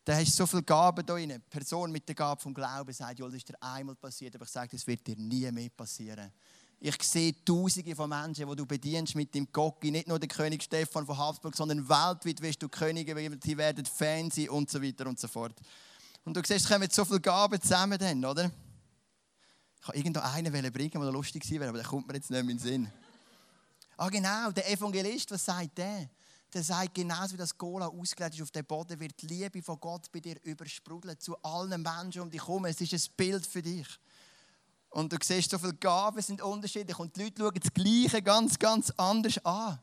Da 0.09 0.15
hast 0.15 0.29
du 0.29 0.37
so 0.37 0.47
viele 0.47 0.63
Gaben 0.63 1.05
da 1.05 1.13
drin. 1.13 1.29
Die 1.29 1.37
Person 1.37 1.91
mit 1.91 2.07
der 2.07 2.15
Gabe 2.15 2.41
vom 2.41 2.51
Glauben 2.51 2.91
sagt, 2.91 3.19
das 3.19 3.31
ist 3.31 3.47
dir 3.47 3.61
einmal 3.61 3.93
passiert, 3.93 4.33
aber 4.33 4.45
ich 4.45 4.49
sage, 4.49 4.69
das 4.71 4.87
wird 4.87 5.05
dir 5.05 5.15
nie 5.15 5.51
mehr 5.51 5.69
passieren. 5.69 6.31
Ich 6.79 6.99
sehe 7.03 7.35
Tausende 7.45 7.95
von 7.95 8.09
Menschen, 8.09 8.49
die 8.49 8.55
du 8.55 8.65
bedienst 8.65 9.13
mit 9.13 9.35
dem 9.35 9.51
Gocki. 9.51 9.91
Nicht 9.91 10.07
nur 10.07 10.17
der 10.17 10.27
König 10.27 10.63
Stefan 10.63 11.05
von 11.05 11.15
Habsburg, 11.15 11.55
sondern 11.55 11.87
weltweit 11.87 12.41
wirst 12.41 12.59
du 12.63 12.67
Könige, 12.69 13.13
die 13.38 13.55
werden 13.55 13.86
Fans 13.86 14.34
sein 14.34 14.49
und 14.49 14.71
so 14.71 14.81
weiter 14.81 15.05
und 15.05 15.19
so 15.19 15.27
fort. 15.27 15.53
Und 16.25 16.36
du 16.36 16.41
siehst, 16.43 16.65
es 16.65 16.67
kommen 16.67 16.89
so 16.89 17.05
viele 17.05 17.19
Gaben 17.19 17.62
zusammen 17.62 17.99
dann, 17.99 18.25
oder? 18.25 18.45
Ich 19.79 19.88
wollte 19.88 19.99
irgendwo 19.99 20.21
einen 20.21 20.73
bringen, 20.73 20.89
der 20.89 21.12
lustig 21.12 21.43
sein 21.45 21.60
wäre, 21.60 21.69
aber 21.69 21.77
der 21.77 21.88
kommt 21.88 22.07
mir 22.07 22.15
jetzt 22.15 22.31
nicht 22.31 22.43
mehr 22.43 22.51
in 22.51 22.57
den 22.57 22.60
Sinn. 22.60 22.91
Ah 23.95 24.10
genau, 24.10 24.49
der 24.49 24.71
Evangelist, 24.71 25.29
was 25.29 25.45
sagt 25.45 25.77
der? 25.77 26.10
Der 26.53 26.63
sagt, 26.63 26.95
genauso 26.95 27.33
wie 27.33 27.38
das 27.38 27.57
Gola 27.57 27.88
ausgelegt 27.88 28.35
ist 28.35 28.41
auf 28.41 28.51
dem 28.51 28.65
Boden, 28.65 28.99
wird 28.99 29.21
die 29.21 29.27
Liebe 29.27 29.62
von 29.62 29.79
Gott 29.79 30.12
bei 30.12 30.19
dir 30.19 30.35
übersprudeln 30.43 31.19
zu 31.19 31.38
allen 31.43 31.81
Menschen 31.81 32.23
um 32.23 32.31
dich 32.31 32.41
herum. 32.41 32.65
Es 32.65 32.81
ist 32.81 32.93
ein 32.93 33.13
Bild 33.15 33.45
für 33.45 33.62
dich. 33.62 33.88
Und 34.89 35.13
du 35.13 35.17
siehst, 35.21 35.51
so 35.51 35.59
viele 35.59 35.75
Gaben 35.75 36.21
sind 36.21 36.41
unterschiedlich 36.41 36.97
und 36.97 37.15
die 37.15 37.23
Leute 37.23 37.41
schauen 37.41 37.59
das 37.62 37.73
Gleiche 37.73 38.21
ganz, 38.23 38.57
ganz 38.57 38.89
anders 38.97 39.45
an. 39.45 39.79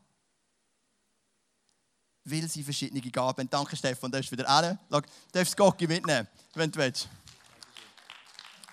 Weil 2.25 2.49
sie 2.49 2.63
verschiedene 2.63 2.99
Gaben 2.99 3.43
haben. 3.43 3.49
Danke, 3.49 3.77
Stefan. 3.77 4.11
Du 4.11 4.17
darfst 4.17 4.31
wieder 4.33 4.49
alle. 4.49 4.77
Du 4.89 5.01
darfst 5.31 5.55
Gocki 5.55 5.87
mitnehmen, 5.87 6.27
wenn 6.55 6.69
du 6.69 6.79
willst. 6.79 7.07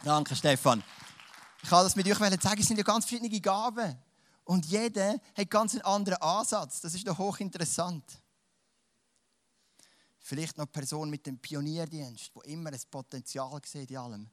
Danke, 0.03 0.35
Stefan. 0.35 0.83
Ich 1.63 1.69
kann 1.69 1.85
das 1.85 1.95
mit 1.95 2.07
euch 2.09 2.19
sagen, 2.19 2.61
es 2.61 2.67
sind 2.67 2.77
ja 2.77 2.83
ganz 2.83 3.05
verschiedene 3.05 3.41
Gaben. 3.41 3.97
Und 4.45 4.67
jeder 4.67 5.19
hat 5.37 5.51
ganz 5.51 5.73
einen 5.73 5.83
anderen 5.83 6.21
Ansatz. 6.21 6.81
Das 6.81 6.95
ist 6.95 7.07
doch 7.07 7.19
hochinteressant. 7.19 8.05
Vielleicht 10.19 10.57
noch 10.57 10.65
eine 10.65 10.73
Person 10.73 11.11
mit 11.11 11.27
dem 11.27 11.39
Pionierdienst, 11.39 12.31
wo 12.35 12.41
immer 12.43 12.71
ein 12.71 12.81
Potenzial 12.91 13.61
sieht 13.65 13.91
in 13.91 13.97
allem 13.97 14.31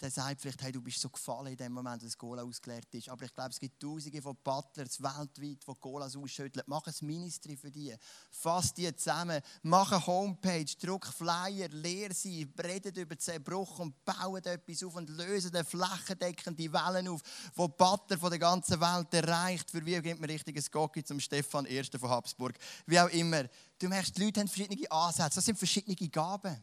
der 0.00 0.10
sagt 0.10 0.40
vielleicht, 0.40 0.62
hey, 0.62 0.72
du 0.72 0.82
bist 0.82 1.00
so 1.00 1.08
gefallen 1.08 1.48
in 1.48 1.56
dem 1.56 1.72
Moment, 1.72 2.02
dass 2.02 2.18
Cola 2.18 2.42
ausgeleert 2.42 2.92
ist. 2.92 3.08
Aber 3.08 3.24
ich 3.24 3.32
glaube, 3.32 3.50
es 3.50 3.58
gibt 3.58 3.80
Tausende 3.80 4.20
von 4.20 4.36
Butlers 4.44 5.02
weltweit, 5.02 5.58
die 5.66 5.74
Colas 5.80 6.16
ausschütteln. 6.16 6.64
Mach 6.66 6.86
ein 6.86 6.94
Ministry 7.00 7.56
für 7.56 7.70
die. 7.70 7.94
Fass 8.30 8.74
die 8.74 8.94
zusammen. 8.94 9.40
Mach 9.62 9.92
eine 9.92 10.06
Homepage, 10.06 10.66
druck 10.80 11.06
Flyer, 11.06 11.68
lehr 11.68 12.12
sie, 12.12 12.46
redet 12.62 12.96
über 12.98 13.18
Zerbruch 13.18 13.78
und 13.78 14.04
bauen 14.04 14.44
etwas 14.44 14.82
auf 14.82 14.96
und 14.96 15.08
lösen 15.08 15.64
flächendeckende 15.64 16.72
Wellen 16.72 17.08
auf, 17.08 17.22
die 17.22 17.68
Butler 17.68 18.18
von 18.18 18.30
der 18.30 18.38
ganzen 18.38 18.80
Welt 18.80 19.14
erreicht. 19.14 19.70
Für 19.70 19.84
wie 19.84 20.00
gibt 20.02 20.20
man 20.20 20.28
richtiges 20.28 20.70
Gocki 20.70 21.04
zum 21.04 21.20
Stefan 21.20 21.66
I. 21.66 21.82
von 21.98 22.10
Habsburg. 22.10 22.58
Wie 22.86 23.00
auch 23.00 23.08
immer. 23.08 23.44
Du 23.78 23.88
merkst, 23.88 24.16
die 24.16 24.24
Leute 24.24 24.40
haben 24.40 24.48
verschiedene 24.48 24.90
Ansätze. 24.90 25.36
Das 25.36 25.44
sind 25.44 25.58
verschiedene 25.58 25.96
Gaben. 26.08 26.62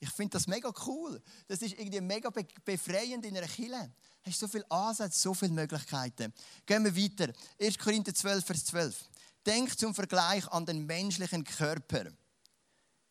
Ich 0.00 0.10
finde 0.10 0.32
das 0.32 0.46
mega 0.46 0.72
cool. 0.86 1.22
Das 1.46 1.62
ist 1.62 1.78
irgendwie 1.78 2.00
mega 2.00 2.30
befreiend 2.64 3.24
in 3.24 3.36
einer 3.36 3.46
Kirche. 3.46 3.92
Du 4.22 4.30
hast 4.30 4.40
so 4.40 4.48
viele 4.48 4.70
Ansätze, 4.70 5.18
so 5.18 5.34
viele 5.34 5.52
Möglichkeiten. 5.52 6.32
Gehen 6.66 6.84
wir 6.84 6.96
weiter. 6.96 7.32
1. 7.60 7.78
Korinther 7.78 8.14
12, 8.14 8.44
Vers 8.44 8.64
12. 8.66 9.08
Denk 9.46 9.78
zum 9.78 9.94
Vergleich 9.94 10.46
an 10.48 10.66
den 10.66 10.86
menschlichen 10.86 11.44
Körper. 11.44 12.10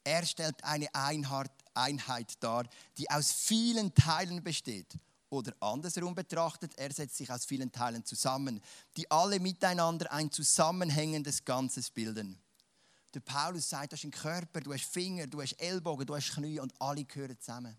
Er 0.04 0.26
stellt 0.26 0.64
eine 0.64 0.88
Einheit 0.94 2.44
dar, 2.44 2.68
die 2.98 3.10
aus 3.10 3.32
vielen 3.32 3.94
Teilen 3.94 4.44
besteht. 4.44 4.94
Oder 5.30 5.54
andersherum 5.62 6.14
betrachtet, 6.14 6.78
er 6.78 6.92
setzt 6.92 7.18
sich 7.18 7.32
aus 7.32 7.46
vielen 7.46 7.72
Teilen 7.72 8.06
zusammen, 8.06 8.62
die 8.96 9.10
alle 9.10 9.40
miteinander 9.40 10.12
ein 10.12 10.32
zusammenhängendes 10.32 11.44
Ganzes 11.44 11.90
bilden. 11.90 12.43
Der 13.14 13.20
Paulus 13.20 13.70
sagt, 13.70 13.92
du 13.92 13.96
hast 13.96 14.04
einen 14.04 14.12
Körper, 14.12 14.62
du 14.62 14.74
hast 14.74 14.86
Finger, 14.86 15.28
du 15.28 15.42
hast 15.42 15.54
Ellbogen, 15.54 16.06
du 16.06 16.16
hast 16.16 16.34
Knie 16.34 16.60
und 16.60 16.74
alle 16.82 17.06
gehören 17.06 17.40
zusammen. 17.40 17.78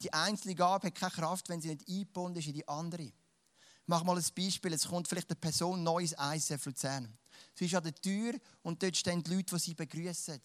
Die 0.00 0.12
einzelne 0.12 0.54
Gabe 0.54 0.86
hat 0.86 0.94
keine 0.94 1.10
Kraft, 1.10 1.48
wenn 1.48 1.60
sie 1.60 1.68
nicht 1.68 1.88
eingebunden 1.88 2.38
ist 2.38 2.46
in 2.46 2.54
die 2.54 2.66
andere. 2.66 3.02
Ich 3.02 3.12
mache 3.86 4.04
mal 4.04 4.16
ein 4.16 4.24
Beispiel. 4.36 4.72
Es 4.72 4.86
kommt 4.86 5.08
vielleicht 5.08 5.28
eine 5.28 5.36
Person 5.36 5.82
neues 5.82 6.14
ICF 6.18 6.66
Luzern. 6.66 7.18
Sie 7.54 7.66
ist 7.66 7.74
an 7.74 7.82
der 7.82 7.94
Tür 7.94 8.34
und 8.62 8.82
dort 8.82 8.96
stehen 8.96 9.22
die 9.22 9.34
Leute, 9.34 9.56
die 9.56 9.60
sie 9.60 9.74
begrüßen. 9.74 10.40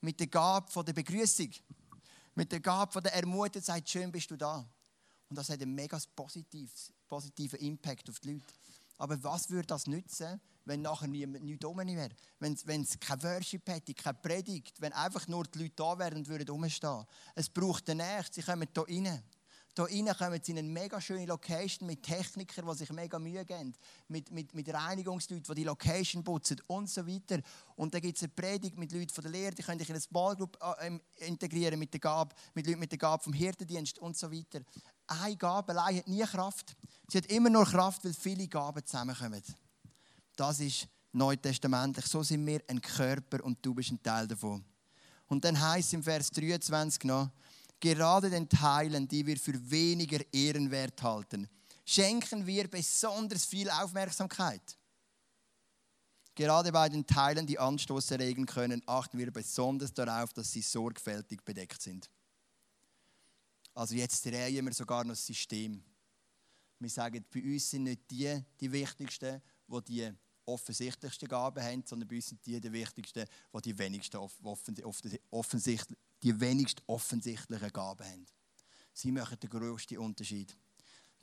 Mit 0.00 0.18
der 0.18 0.26
Gabe 0.26 0.84
der 0.84 0.92
Begrüßung. 0.92 1.50
Mit 2.34 2.50
der 2.50 2.60
Gabe 2.60 3.00
der 3.00 3.14
Ermutigung 3.14 3.62
sagt, 3.62 3.88
schön 3.88 4.10
bist 4.10 4.30
du 4.30 4.36
da. 4.36 4.68
Und 5.28 5.36
das 5.36 5.48
hat 5.48 5.62
einen 5.62 5.74
mega 5.74 5.98
positiven 6.14 7.60
Impact 7.60 8.10
auf 8.10 8.18
die 8.20 8.32
Leute. 8.32 8.44
Aber 8.98 9.22
was 9.22 9.48
würde 9.48 9.66
das 9.66 9.86
nützen, 9.86 10.40
wenn 10.64 10.82
nachher 10.82 11.08
niemand 11.08 11.44
nichts 11.44 11.64
rum 11.64 11.78
wäre. 11.78 12.10
Wenn, 12.38 12.82
es 12.82 12.98
kein 13.00 13.22
Worship 13.22 13.68
hätte, 13.68 13.94
keine 13.94 14.18
Predigt, 14.18 14.80
wenn 14.80 14.92
einfach 14.92 15.26
nur 15.28 15.44
die 15.44 15.60
Leute 15.60 15.74
da 15.76 15.98
wären 15.98 16.18
und 16.18 16.28
würden 16.28 16.48
rumstehen. 16.48 17.04
Es 17.34 17.48
braucht 17.48 17.88
den 17.88 17.98
Nächsten, 17.98 18.34
sie 18.34 18.42
kommen 18.42 18.68
hier 18.74 19.04
rein. 19.04 19.22
Hier 19.74 19.86
rein 19.86 20.16
kommen 20.18 20.40
sie 20.42 20.52
in 20.52 20.58
eine 20.58 20.68
mega 20.68 21.00
schöne 21.00 21.24
Location 21.24 21.86
mit 21.86 22.02
Technikern, 22.02 22.66
die 22.66 22.76
sich 22.76 22.90
mega 22.90 23.18
Mühe 23.18 23.42
geben, 23.42 23.74
mit, 24.08 24.30
mit, 24.30 24.54
mit 24.54 24.68
Reinigungsleuten, 24.68 25.44
die 25.54 25.54
die 25.54 25.64
Location 25.64 26.22
putzen 26.22 26.60
und 26.66 26.90
so 26.90 27.06
weiter. 27.06 27.40
Und 27.76 27.94
dann 27.94 28.02
gibt 28.02 28.18
es 28.18 28.22
eine 28.22 28.32
Predigt 28.32 28.76
mit 28.76 28.92
Leuten 28.92 29.08
von 29.08 29.22
der 29.22 29.32
Lehre, 29.32 29.54
die 29.54 29.62
können 29.62 29.78
dich 29.78 29.88
in 29.88 29.94
eine 29.94 30.02
Small 30.02 30.36
Group 30.36 30.58
äh, 30.60 30.88
ähm, 30.88 31.00
integrieren 31.20 31.78
mit 31.78 31.90
der 31.94 32.00
Gabe, 32.00 32.34
mit 32.52 32.66
Leuten 32.66 32.80
mit 32.80 32.92
der 32.92 32.98
Gabe 32.98 33.22
vom 33.22 33.32
Hirtendienst 33.32 33.98
und 33.98 34.14
so 34.14 34.30
weiter. 34.30 34.60
Eine 35.06 35.36
Gabe 35.36 35.72
allein 35.72 35.96
hat 35.96 36.08
nie 36.08 36.22
Kraft. 36.22 36.76
Sie 37.08 37.16
hat 37.16 37.26
immer 37.26 37.48
nur 37.48 37.64
Kraft, 37.64 38.04
weil 38.04 38.12
viele 38.12 38.46
Gaben 38.48 38.84
zusammenkommen. 38.84 39.42
Das 40.42 40.58
ist 40.58 40.88
neutestamentlich. 41.12 42.04
So 42.06 42.24
sind 42.24 42.44
wir 42.44 42.60
ein 42.66 42.80
Körper 42.80 43.44
und 43.44 43.64
du 43.64 43.72
bist 43.74 43.92
ein 43.92 44.02
Teil 44.02 44.26
davon. 44.26 44.64
Und 45.28 45.44
dann 45.44 45.60
heißt 45.60 45.94
im 45.94 46.02
Vers 46.02 46.32
23 46.32 47.04
noch, 47.04 47.30
Gerade 47.78 48.28
den 48.28 48.48
Teilen, 48.48 49.06
die 49.06 49.24
wir 49.24 49.36
für 49.36 49.54
weniger 49.70 50.18
ehrenwert 50.32 51.00
halten, 51.00 51.48
schenken 51.84 52.44
wir 52.44 52.68
besonders 52.68 53.44
viel 53.44 53.70
Aufmerksamkeit. 53.70 54.76
Gerade 56.34 56.72
bei 56.72 56.88
den 56.88 57.06
Teilen, 57.06 57.46
die 57.46 57.60
Anstoß 57.60 58.10
erregen 58.10 58.44
können, 58.44 58.82
achten 58.86 59.18
wir 59.18 59.30
besonders 59.30 59.94
darauf, 59.94 60.32
dass 60.32 60.50
sie 60.50 60.62
sorgfältig 60.62 61.44
bedeckt 61.44 61.82
sind. 61.82 62.10
Also 63.74 63.94
jetzt 63.94 64.26
drehen 64.26 64.64
wir 64.64 64.74
sogar 64.74 65.04
noch 65.04 65.12
das 65.12 65.24
System. 65.24 65.84
Wir 66.80 66.90
sagen, 66.90 67.24
bei 67.32 67.42
uns 67.44 67.70
sind 67.70 67.84
nicht 67.84 68.10
die 68.10 68.44
die 68.58 68.72
wichtigsten, 68.72 69.40
die 69.68 69.82
die 69.82 70.12
offensichtlichsten 70.46 71.28
Gaben 71.28 71.62
haben, 71.62 71.82
sondern 71.86 72.08
bei 72.08 72.16
uns 72.16 72.26
sind 72.26 72.44
die 72.44 72.60
die 72.60 72.72
wichtigsten, 72.72 73.26
die 73.54 73.60
die 73.62 73.78
wenigsten 73.78 74.18
offensichtlich, 75.30 75.98
die 76.22 76.40
wenigst 76.40 76.82
offensichtlichen 76.86 77.72
Gaben 77.72 78.06
haben. 78.06 78.26
Sie 78.92 79.12
machen 79.12 79.38
den 79.40 79.50
grössten 79.50 79.98
Unterschied. 79.98 80.56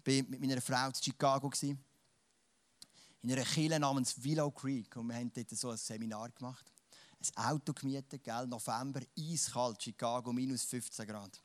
Ich 0.04 0.24
war 0.24 0.30
mit 0.30 0.40
meiner 0.40 0.62
Frau 0.62 0.88
in 0.88 0.96
Chicago, 0.96 1.52
in 1.62 3.32
einer 3.32 3.44
Kirche 3.44 3.80
namens 3.80 4.24
Willow 4.24 4.50
Creek, 4.52 4.96
und 4.96 5.08
wir 5.08 5.16
haben 5.16 5.32
dort 5.34 5.50
so 5.50 5.70
ein 5.70 5.78
Seminar 5.78 6.30
gemacht. 6.30 6.72
Ein 7.36 7.52
Auto 7.52 7.74
gemietet, 7.74 8.24
gell? 8.24 8.48
November, 8.48 9.02
eiskalt, 9.18 9.84
Chicago, 9.84 10.32
minus 10.32 10.64
15 10.64 11.06
Grad. 11.06 11.44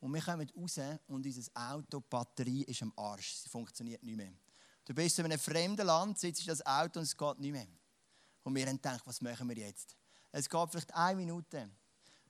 Und 0.00 0.14
wir 0.14 0.22
kommen 0.22 0.50
raus 0.56 0.78
und 1.06 1.26
unser 1.26 1.50
Auto, 1.54 2.00
die 2.00 2.06
Batterie 2.08 2.62
ist 2.64 2.82
am 2.82 2.92
Arsch. 2.96 3.34
Sie 3.34 3.48
funktioniert 3.50 4.02
nicht 4.02 4.16
mehr. 4.16 4.32
Du 4.90 4.96
bist 4.96 5.16
in 5.20 5.24
einem 5.24 5.38
fremden 5.38 5.86
Land, 5.86 6.18
sitzt 6.18 6.48
das 6.48 6.66
Auto 6.66 6.98
und 6.98 7.04
es 7.04 7.16
geht 7.16 7.38
nicht 7.38 7.52
mehr. 7.52 7.68
Und 8.42 8.56
wir 8.56 8.66
haben 8.66 8.74
gedacht, 8.74 9.02
was 9.04 9.20
machen 9.20 9.48
wir 9.48 9.56
jetzt? 9.56 9.94
Es 10.32 10.50
geht 10.50 10.68
vielleicht 10.68 10.92
eine 10.92 11.14
Minute. 11.14 11.70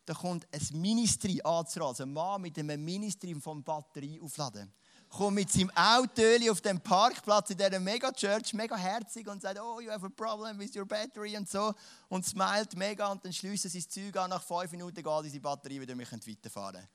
Da 0.04 0.12
kommt 0.12 0.46
ein 0.52 0.78
Ministry 0.78 1.40
anzurollen, 1.42 1.92
also 1.92 2.02
ein 2.02 2.12
Mann 2.12 2.42
mit 2.42 2.58
einem 2.58 2.84
Ministry 2.84 3.34
vom 3.40 3.64
Batterie 3.64 4.20
aufladen. 4.20 4.70
Kommt 5.08 5.36
mit 5.36 5.50
seinem 5.50 5.70
Auto 5.70 6.22
auf 6.50 6.60
dem 6.60 6.78
Parkplatz 6.82 7.48
in 7.48 7.56
dieser 7.56 7.80
Mega-Church, 7.80 8.52
mega 8.52 8.76
herzig 8.76 9.26
und 9.26 9.40
sagt, 9.40 9.58
oh, 9.58 9.80
you 9.80 9.90
have 9.90 10.04
a 10.04 10.10
problem 10.10 10.58
with 10.58 10.76
your 10.76 10.84
battery 10.84 11.38
und 11.38 11.48
so. 11.48 11.72
Und 12.10 12.26
smilet 12.26 12.76
mega 12.76 13.10
und 13.10 13.24
dann 13.24 13.32
schließt 13.32 13.64
er 13.64 13.70
sein 13.70 13.88
Zeug 13.88 14.14
an. 14.18 14.28
Nach 14.28 14.42
fünf 14.42 14.70
Minuten 14.72 15.02
geht 15.02 15.24
diese 15.24 15.40
Batterie 15.40 15.80
wieder, 15.80 15.96
wir 15.96 16.04
können 16.04 16.26
weiterfahren. 16.26 16.86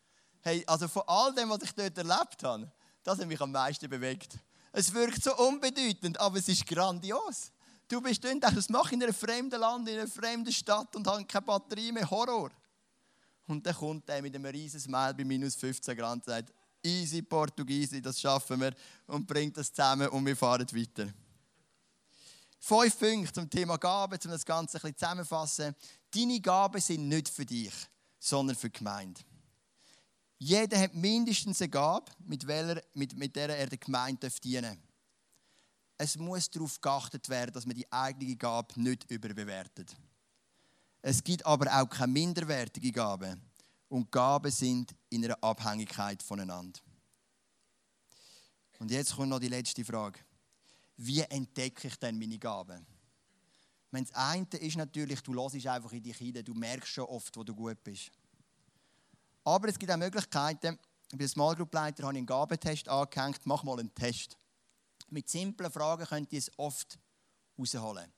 Hey, 0.41 0.63
also 0.67 0.88
von 0.88 1.01
all 1.08 1.34
dem, 1.34 1.49
was 1.49 1.63
ich 1.63 1.71
dort 1.71 1.97
erlebt 1.97 2.43
habe, 2.43 2.71
das 3.01 3.17
hat 3.17 3.25
mich 3.25 3.41
am 3.41 3.51
meisten 3.51 3.89
bewegt. 3.89 4.38
Es 4.78 4.94
wirkt 4.94 5.24
so 5.24 5.34
unbedeutend, 5.38 6.20
aber 6.20 6.38
es 6.38 6.50
ist 6.50 6.68
grandios. 6.68 7.50
Du 7.88 8.02
bist 8.02 8.22
dort, 8.22 8.44
das 8.44 8.68
mache 8.68 8.88
ich 8.88 8.94
in 8.94 9.04
einem 9.04 9.14
fremden 9.14 9.58
Land, 9.58 9.88
in 9.88 9.98
einer 9.98 10.08
fremden 10.08 10.52
Stadt 10.52 10.94
und 10.98 11.08
habe 11.08 11.24
keine 11.24 11.46
Batterie 11.46 11.94
mehr. 11.94 12.10
Horror. 12.10 12.52
Und 13.48 13.66
dann 13.66 13.74
kommt 13.74 14.10
er 14.10 14.22
mit 14.22 14.36
einem 14.36 14.46
riesen 14.46 14.82
Smile 14.82 15.14
bei 15.14 15.24
minus 15.24 15.56
15 15.56 15.96
Grad 15.96 16.16
und 16.16 16.26
sagt, 16.26 16.54
easy 16.84 17.22
Portugiesi, 17.22 18.02
das 18.02 18.20
schaffen 18.20 18.60
wir 18.60 18.74
und 19.08 19.26
bringt 19.26 19.56
das 19.56 19.72
zusammen 19.72 20.10
und 20.10 20.26
wir 20.26 20.36
fahren 20.36 20.68
weiter. 20.70 21.08
Fünf 22.60 23.00
Punkte 23.00 23.32
zum 23.32 23.50
Thema 23.50 23.78
Gaben, 23.78 24.20
um 24.26 24.32
das 24.32 24.44
Ganze 24.44 24.76
ein 24.78 24.82
bisschen 24.82 24.98
zusammenzufassen. 24.98 25.74
Deine 26.14 26.42
Gaben 26.42 26.82
sind 26.82 27.08
nicht 27.08 27.30
für 27.30 27.46
dich, 27.46 27.74
sondern 28.20 28.58
für 28.58 28.70
die 28.70 28.78
Gemeinde. 28.80 29.22
Jeder 30.38 30.80
hat 30.80 30.93
mindestens 30.93 31.62
eine 31.62 31.69
Gabe, 31.69 32.12
mit, 32.19 32.45
welcher, 32.45 32.82
mit, 32.93 33.17
mit 33.17 33.36
der 33.36 33.58
er 33.58 33.67
der 33.67 33.78
Gemeinde 33.78 34.30
dienen 34.43 34.63
darf. 34.63 34.78
Es 35.98 36.17
muss 36.17 36.50
darauf 36.50 36.80
geachtet 36.82 37.30
werden, 37.30 37.54
dass 37.54 37.65
man 37.65 37.76
die 37.76 37.89
eigene 37.91 38.36
Gabe 38.36 38.80
nicht 38.82 39.10
überbewertet. 39.10 39.95
Es 41.02 41.24
gibt 41.24 41.45
aber 41.45 41.71
auch 41.71 41.89
keine 41.89 42.12
minderwertige 42.12 42.91
Gaben. 42.91 43.41
Und 43.88 44.12
Gaben 44.12 44.52
sind 44.52 44.93
in 45.10 45.24
einer 45.24 45.41
Abhängigkeit 45.41 46.21
voneinander. 46.21 46.80
Und 48.80 48.91
jetzt 48.91 49.15
kommt 49.15 49.30
noch 49.30 49.39
die 49.39 49.48
letzte 49.48 49.86
Frage. 49.86 50.19
Wie 50.98 51.21
entdecke 51.21 51.88
ich 51.88 51.95
denn 51.98 52.17
meine 52.17 52.38
Gaben? 52.38 52.86
das 53.91 54.12
eine 54.13 54.45
ist 54.60 54.76
natürlich, 54.76 55.21
du 55.21 55.34
hörst 55.34 55.65
einfach 55.67 55.93
in 55.93 56.04
dich 56.04 56.17
hinein, 56.17 56.43
du 56.43 56.54
merkst 56.54 56.91
schon 56.91 57.06
oft, 57.06 57.38
wo 57.38 57.43
du 57.43 57.56
gut 57.56 57.82
bist. 57.82 58.12
Aber 59.45 59.69
es 59.69 59.77
gibt 59.77 59.91
auch 59.91 59.97
Möglichkeiten. 59.97 60.79
Ich 61.12 61.17
bin 61.17 61.27
Small 61.27 61.55
Group 61.55 61.71
Leiter, 61.71 62.03
habe 62.03 62.17
einen 62.17 62.25
Gabentest 62.25 62.89
angehängt. 62.89 63.41
Mach 63.45 63.63
mal 63.63 63.79
einen 63.79 63.93
Test. 63.93 64.38
Mit 65.10 65.29
simplen 65.29 65.71
Fragen 65.71 66.05
könnt 66.05 66.34
ihr 66.34 66.39
es 66.39 66.51
oft 66.58 66.97
rausholen. 67.58 68.12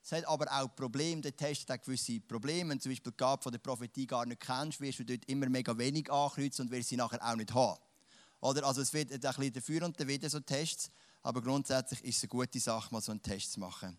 Es 0.00 0.12
hat 0.12 0.24
aber 0.26 0.46
auch 0.52 0.74
Probleme. 0.76 1.20
Der 1.20 1.36
Test 1.36 1.68
hat 1.68 1.84
gewisse 1.84 2.20
Probleme. 2.20 2.70
Wenn 2.70 2.78
du 2.78 2.84
zum 2.84 2.92
Beispiel 2.92 3.10
die 3.10 3.16
Gabe 3.16 3.42
von 3.42 3.50
der 3.50 3.58
Prophetie 3.58 4.06
gar 4.06 4.24
nicht 4.24 4.40
kennst, 4.40 4.80
wirst 4.80 5.00
du 5.00 5.04
dort 5.04 5.24
immer 5.26 5.48
mega 5.48 5.76
wenig 5.76 6.10
ankreuzen 6.12 6.66
und 6.66 6.70
wirst 6.70 6.90
sie 6.90 6.96
nachher 6.96 7.20
auch 7.22 7.34
nicht 7.34 7.52
haben. 7.52 7.80
Oder? 8.40 8.64
Also 8.64 8.80
es 8.80 8.92
wird 8.92 9.12
ein 9.12 9.18
bisschen 9.18 9.52
dafür 9.52 9.82
und 9.82 10.06
wieder 10.06 10.30
so 10.30 10.38
Tests. 10.38 10.92
Aber 11.22 11.42
grundsätzlich 11.42 12.04
ist 12.04 12.18
es 12.18 12.22
eine 12.22 12.28
gute 12.28 12.60
Sache, 12.60 12.94
mal 12.94 13.00
so 13.00 13.10
einen 13.10 13.20
Test 13.20 13.52
zu 13.52 13.58
machen. 13.58 13.98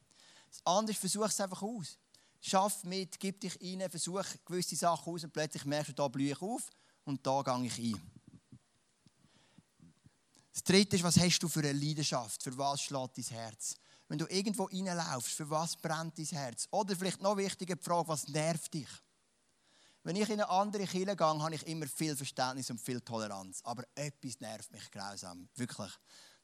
Das 0.49 0.61
andere 0.65 0.93
ist, 0.93 0.99
versuch 0.99 1.25
es 1.25 1.41
einfach 1.41 1.61
aus. 1.61 1.97
Schaff 2.41 2.83
mit, 2.83 3.19
gib 3.19 3.41
dich 3.41 3.59
rein, 3.61 3.89
versuch 3.89 4.23
gewisse 4.45 4.75
Sachen 4.75 5.13
aus 5.13 5.23
und 5.23 5.33
plötzlich 5.33 5.65
merkst 5.65 5.89
du, 5.89 5.93
da 5.93 6.07
blühe 6.07 6.31
ich 6.31 6.41
auf 6.41 6.69
und 7.05 7.25
da 7.25 7.41
gehe 7.41 7.65
ich 7.65 7.79
ein. 7.79 8.01
Das 10.53 10.63
dritte 10.63 10.95
ist, 10.95 11.03
was 11.03 11.17
hast 11.17 11.39
du 11.39 11.47
für 11.47 11.59
eine 11.59 11.73
Leidenschaft? 11.73 12.43
Für 12.43 12.57
was 12.57 12.81
schlägt 12.81 13.17
dein 13.17 13.25
Herz? 13.25 13.75
Wenn 14.07 14.17
du 14.17 14.25
irgendwo 14.25 14.63
reinlaufst, 14.63 15.33
für 15.33 15.49
was 15.49 15.75
brennt 15.75 16.17
dein 16.17 16.25
Herz? 16.25 16.67
Oder 16.71 16.95
vielleicht 16.95 17.21
noch 17.21 17.37
wichtiger 17.37 17.75
die 17.75 17.83
Frage, 17.83 18.07
was 18.07 18.27
nervt 18.27 18.73
dich? 18.73 18.89
Wenn 20.03 20.15
ich 20.15 20.29
in 20.29 20.41
eine 20.41 20.49
andere 20.49 20.85
Kirche 20.85 21.15
gehe, 21.15 21.27
habe 21.27 21.55
ich 21.55 21.67
immer 21.67 21.87
viel 21.87 22.15
Verständnis 22.15 22.69
und 22.69 22.79
viel 22.79 23.01
Toleranz. 23.01 23.61
Aber 23.63 23.83
etwas 23.95 24.39
nervt 24.39 24.71
mich 24.71 24.89
grausam. 24.89 25.47
Wirklich. 25.55 25.91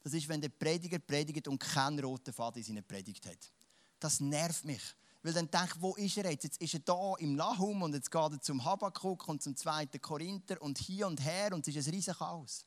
Das 0.02 0.12
ist, 0.12 0.28
wenn 0.28 0.40
der 0.40 0.50
Prediger 0.50 0.98
predigt 0.98 1.48
und 1.48 1.58
keinen 1.58 1.98
roten 1.98 2.32
Faden 2.32 2.62
in 2.62 2.64
seiner 2.64 2.82
Predigt 2.82 3.26
hat. 3.26 3.52
Das 3.98 4.20
nervt 4.20 4.64
mich. 4.64 4.82
Weil 5.26 5.32
dann 5.32 5.50
denke 5.50 5.72
ich, 5.74 5.82
wo 5.82 5.96
ist 5.96 6.16
er 6.18 6.30
jetzt? 6.30 6.44
Jetzt 6.44 6.62
ist 6.62 6.74
er 6.74 6.80
da 6.80 7.14
im 7.18 7.34
Nahum 7.34 7.82
und 7.82 7.92
jetzt 7.94 8.12
geht 8.12 8.32
er 8.32 8.40
zum 8.40 8.64
Habakkuk 8.64 9.26
und 9.26 9.42
zum 9.42 9.56
zweiten 9.56 10.00
Korinther 10.00 10.62
und 10.62 10.78
hier 10.78 11.08
und 11.08 11.20
her 11.20 11.52
und 11.52 11.66
es 11.66 11.74
ist 11.74 11.88
ein 11.88 11.94
riesiges 11.94 12.18
Chaos. 12.18 12.64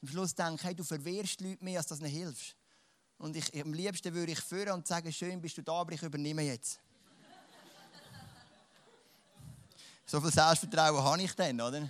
Am 0.00 0.06
Schluss 0.06 0.32
denke 0.32 0.54
ich, 0.54 0.62
hey, 0.62 0.74
du 0.76 0.84
verwirrst 0.84 1.40
Leute 1.40 1.64
mehr, 1.64 1.78
als 1.78 1.88
dass 1.88 1.98
du 1.98 2.04
ihnen 2.04 2.14
hilfst. 2.14 2.54
Und 3.18 3.34
ich, 3.34 3.60
am 3.60 3.74
liebsten 3.74 4.14
würde 4.14 4.30
ich 4.30 4.38
führen 4.38 4.70
und 4.70 4.86
sagen, 4.86 5.12
schön 5.12 5.42
bist 5.42 5.58
du 5.58 5.62
da, 5.62 5.80
aber 5.80 5.90
ich 5.90 6.00
übernehme 6.00 6.42
jetzt. 6.42 6.78
so 10.06 10.20
viel 10.20 10.30
Selbstvertrauen 10.30 11.02
habe 11.02 11.22
ich 11.22 11.34
dann, 11.34 11.60
oder? 11.60 11.88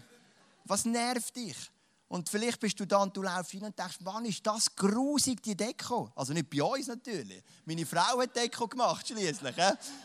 Was 0.64 0.86
nervt 0.86 1.36
dich? 1.36 1.58
Und 2.10 2.28
vielleicht 2.28 2.58
bist 2.58 2.78
du 2.80 2.86
da 2.86 3.02
und 3.04 3.16
du 3.16 3.22
laufst 3.22 3.52
hin 3.52 3.62
und 3.62 3.78
denkst, 3.78 3.98
wann 4.00 4.24
ist 4.24 4.44
das 4.44 4.74
grusig, 4.74 5.40
die 5.44 5.56
Deko? 5.56 6.10
Also 6.16 6.32
nicht 6.32 6.50
bei 6.50 6.60
uns 6.60 6.88
natürlich. 6.88 7.40
Meine 7.64 7.86
Frau 7.86 8.20
hat 8.20 8.34
Deko 8.34 8.66
gemacht, 8.66 9.06
schließlich, 9.06 9.54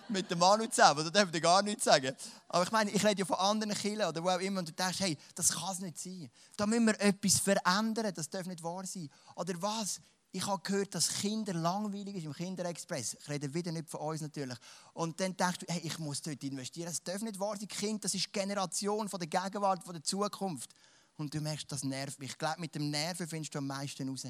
mit 0.10 0.30
dem 0.30 0.38
Manu 0.38 0.68
zusammen. 0.68 1.04
Da 1.04 1.10
darf 1.10 1.34
ich 1.34 1.42
gar 1.42 1.64
nichts 1.64 1.86
sagen. 1.86 2.16
Aber 2.48 2.64
ich 2.64 2.72
meine, 2.72 2.92
ich 2.92 3.04
rede 3.04 3.22
ja 3.22 3.26
von 3.26 3.38
anderen 3.38 3.74
Kindern 3.74 4.10
oder 4.10 4.24
wo 4.24 4.30
auch 4.30 4.40
immer 4.40 4.60
und 4.60 4.70
du 4.70 4.74
denkst, 4.74 5.00
hey, 5.00 5.18
das 5.34 5.52
kann 5.52 5.72
es 5.72 5.80
nicht 5.80 5.98
sein. 5.98 6.30
Da 6.56 6.68
müssen 6.68 6.86
wir 6.86 7.02
etwas 7.02 7.40
verändern, 7.40 8.14
das 8.14 8.30
darf 8.30 8.46
nicht 8.46 8.62
wahr 8.62 8.86
sein. 8.86 9.10
Oder 9.36 9.60
was? 9.60 10.00
Ich 10.32 10.46
habe 10.46 10.62
gehört, 10.62 10.94
dass 10.94 11.10
Kinder 11.10 11.56
langweilig 11.56 12.18
ist 12.18 12.26
im 12.26 12.34
Kinderexpress. 12.34 13.18
Ich 13.20 13.30
rede 13.30 13.52
wieder 13.52 13.72
nicht 13.72 13.90
von 13.90 14.02
uns 14.02 14.22
natürlich. 14.22 14.60
Und 14.94 15.20
dann 15.20 15.36
denkst 15.36 15.58
du, 15.58 15.66
hey, 15.70 15.82
ich 15.84 15.98
muss 15.98 16.22
dort 16.22 16.44
investieren. 16.44 16.86
Das 16.86 17.02
darf 17.02 17.24
nicht 17.24 17.40
wahr 17.40 17.58
sein. 17.58 17.68
Kind, 17.68 18.04
das 18.04 18.14
ist 18.14 18.28
die 18.28 18.32
Generation 18.32 19.10
von 19.10 19.20
der 19.20 19.28
Gegenwart, 19.28 19.84
von 19.84 19.94
der 19.94 20.04
Zukunft 20.04 20.70
und 21.18 21.34
du 21.34 21.42
merkst, 21.42 21.72
das 21.72 21.84
nervt 21.84 22.20
mich. 22.20 22.32
Ich 22.32 22.38
glaube, 22.38 22.60
mit 22.60 22.76
dem 22.76 22.90
Nerven 22.90 23.28
findest 23.28 23.54
du 23.54 23.60
am 23.60 23.68
meisten 23.68 24.08
raus, 24.10 24.28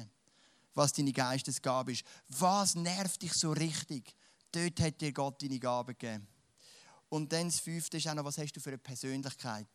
was 0.74 0.92
deine 0.92 1.12
Geistesgabe 1.12 1.92
ist. 1.92 2.04
Was 2.28 2.74
nervt 2.74 3.22
dich 3.22 3.32
so 3.32 3.52
richtig? 3.52 4.14
Dort 4.52 4.80
hat 4.80 5.00
dir 5.00 5.12
Gott 5.12 5.42
deine 5.42 5.58
Gabe 5.58 5.94
gegeben. 5.94 6.26
Und 7.08 7.32
dann 7.32 7.46
das 7.46 7.60
Fünfte 7.60 7.96
ist 7.96 8.08
auch 8.08 8.14
noch, 8.14 8.24
was 8.24 8.38
hast 8.38 8.52
du 8.52 8.60
für 8.60 8.70
eine 8.70 8.78
Persönlichkeit? 8.78 9.68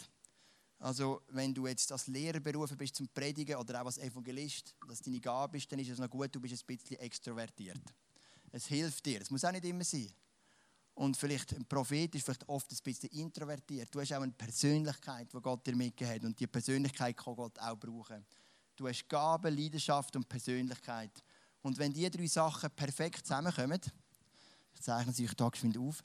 Also, 0.79 1.21
wenn 1.29 1.53
du 1.53 1.67
jetzt 1.67 1.91
als 1.91 2.07
Lehrer 2.07 2.39
berufen 2.39 2.75
bist 2.75 2.95
zum 2.95 3.07
Predigen 3.07 3.55
oder 3.55 3.81
auch 3.81 3.85
als 3.85 3.99
Evangelist, 3.99 4.75
dass 4.87 5.01
deine 5.01 5.19
Gabe 5.19 5.57
ist, 5.57 5.71
dann 5.71 5.79
ist 5.79 5.89
es 5.89 5.99
noch 5.99 6.09
gut, 6.09 6.33
du 6.33 6.39
bist 6.39 6.55
ein 6.55 6.65
bisschen 6.65 6.97
extrovertiert. 6.97 7.79
Es 8.51 8.65
hilft 8.65 9.05
dir. 9.05 9.21
Es 9.21 9.29
muss 9.29 9.45
auch 9.45 9.51
nicht 9.51 9.63
immer 9.63 9.83
sein. 9.83 10.11
Und 11.01 11.17
vielleicht 11.17 11.51
ein 11.53 11.65
Prophet 11.65 12.13
ist 12.13 12.25
vielleicht 12.25 12.47
oft 12.47 12.71
ein 12.71 12.77
bisschen 12.83 13.09
introvertiert. 13.09 13.89
Du 13.91 13.99
hast 13.99 14.13
auch 14.13 14.21
eine 14.21 14.33
Persönlichkeit, 14.33 15.33
die 15.33 15.41
Gott 15.41 15.65
dir 15.65 15.75
mitgegeben 15.75 16.13
hat. 16.13 16.23
Und 16.25 16.39
die 16.39 16.45
Persönlichkeit 16.45 17.17
kann 17.17 17.35
Gott 17.35 17.57
auch 17.57 17.75
brauchen. 17.75 18.23
Du 18.75 18.87
hast 18.87 19.09
Gaben, 19.09 19.57
Leidenschaft 19.57 20.15
und 20.15 20.29
Persönlichkeit. 20.29 21.23
Und 21.63 21.79
wenn 21.79 21.91
diese 21.91 22.11
drei 22.11 22.27
Sachen 22.27 22.69
perfekt 22.69 23.25
zusammenkommen, 23.25 23.81
ich 24.75 24.81
zeichne 24.83 25.11
sie 25.11 25.27
euch 25.27 25.35
geschwind 25.35 25.75
auf. 25.79 26.03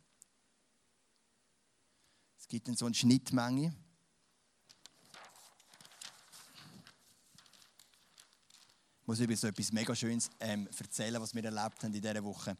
Es 2.39 2.49
gibt 2.49 2.67
dann 2.67 2.75
so 2.75 2.87
eine 2.87 2.95
Schnittmenge. 2.95 3.75
Ich 9.03 9.07
muss 9.07 9.21
übrigens 9.21 9.45
etwas 9.45 9.73
mega 9.73 9.95
Schönes 9.95 10.31
ähm, 10.41 10.67
erzählen, 10.75 11.21
was 11.21 11.35
wir 11.35 11.45
erlebt 11.45 11.85
haben 11.85 11.93
in 11.93 12.01
dieser 12.01 12.25
Woche. 12.25 12.57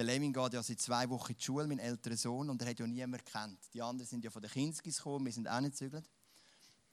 Der 0.00 0.06
Lemming 0.06 0.32
geht 0.32 0.54
ja 0.54 0.62
seit 0.62 0.80
zwei 0.80 1.10
Wochen 1.10 1.32
in 1.32 1.36
die 1.36 1.44
Schule, 1.44 1.66
mein 1.66 1.78
älterer 1.78 2.16
Sohn, 2.16 2.48
und 2.48 2.62
er 2.62 2.70
hat 2.70 2.78
ja 2.78 2.86
niemanden 2.86 3.22
gekannt. 3.22 3.58
Die 3.74 3.82
anderen 3.82 4.08
sind 4.08 4.24
ja 4.24 4.30
von 4.30 4.40
den 4.40 4.50
Kinskis 4.50 4.96
gekommen, 4.96 5.26
wir 5.26 5.32
sind 5.34 5.46
auch 5.46 5.60
nicht 5.60 5.72
gezügelt. 5.72 6.08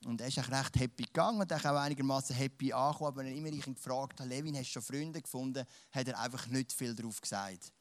Und 0.03 0.19
er 0.19 0.27
ist 0.27 0.37
auch 0.39 0.49
recht 0.49 0.77
happy 0.77 1.03
gegangen 1.03 1.39
und 1.39 1.53
auch 1.53 1.63
einigermaßen 1.63 2.35
happy 2.35 2.73
angekommen. 2.73 3.07
Aber 3.07 3.23
wenn 3.23 3.37
immer 3.37 3.47
ich 3.47 3.65
ihn 3.65 3.75
gefragt 3.75 4.19
habe, 4.19 4.27
Levin, 4.27 4.57
hast 4.57 4.67
du 4.67 4.71
schon 4.73 4.81
Freunde 4.81 5.21
gefunden, 5.21 5.65
hat 5.93 6.05
er 6.05 6.19
einfach 6.19 6.47
nicht 6.47 6.73
viel 6.73 6.93
darauf 6.93 7.21
gesagt. 7.21 7.71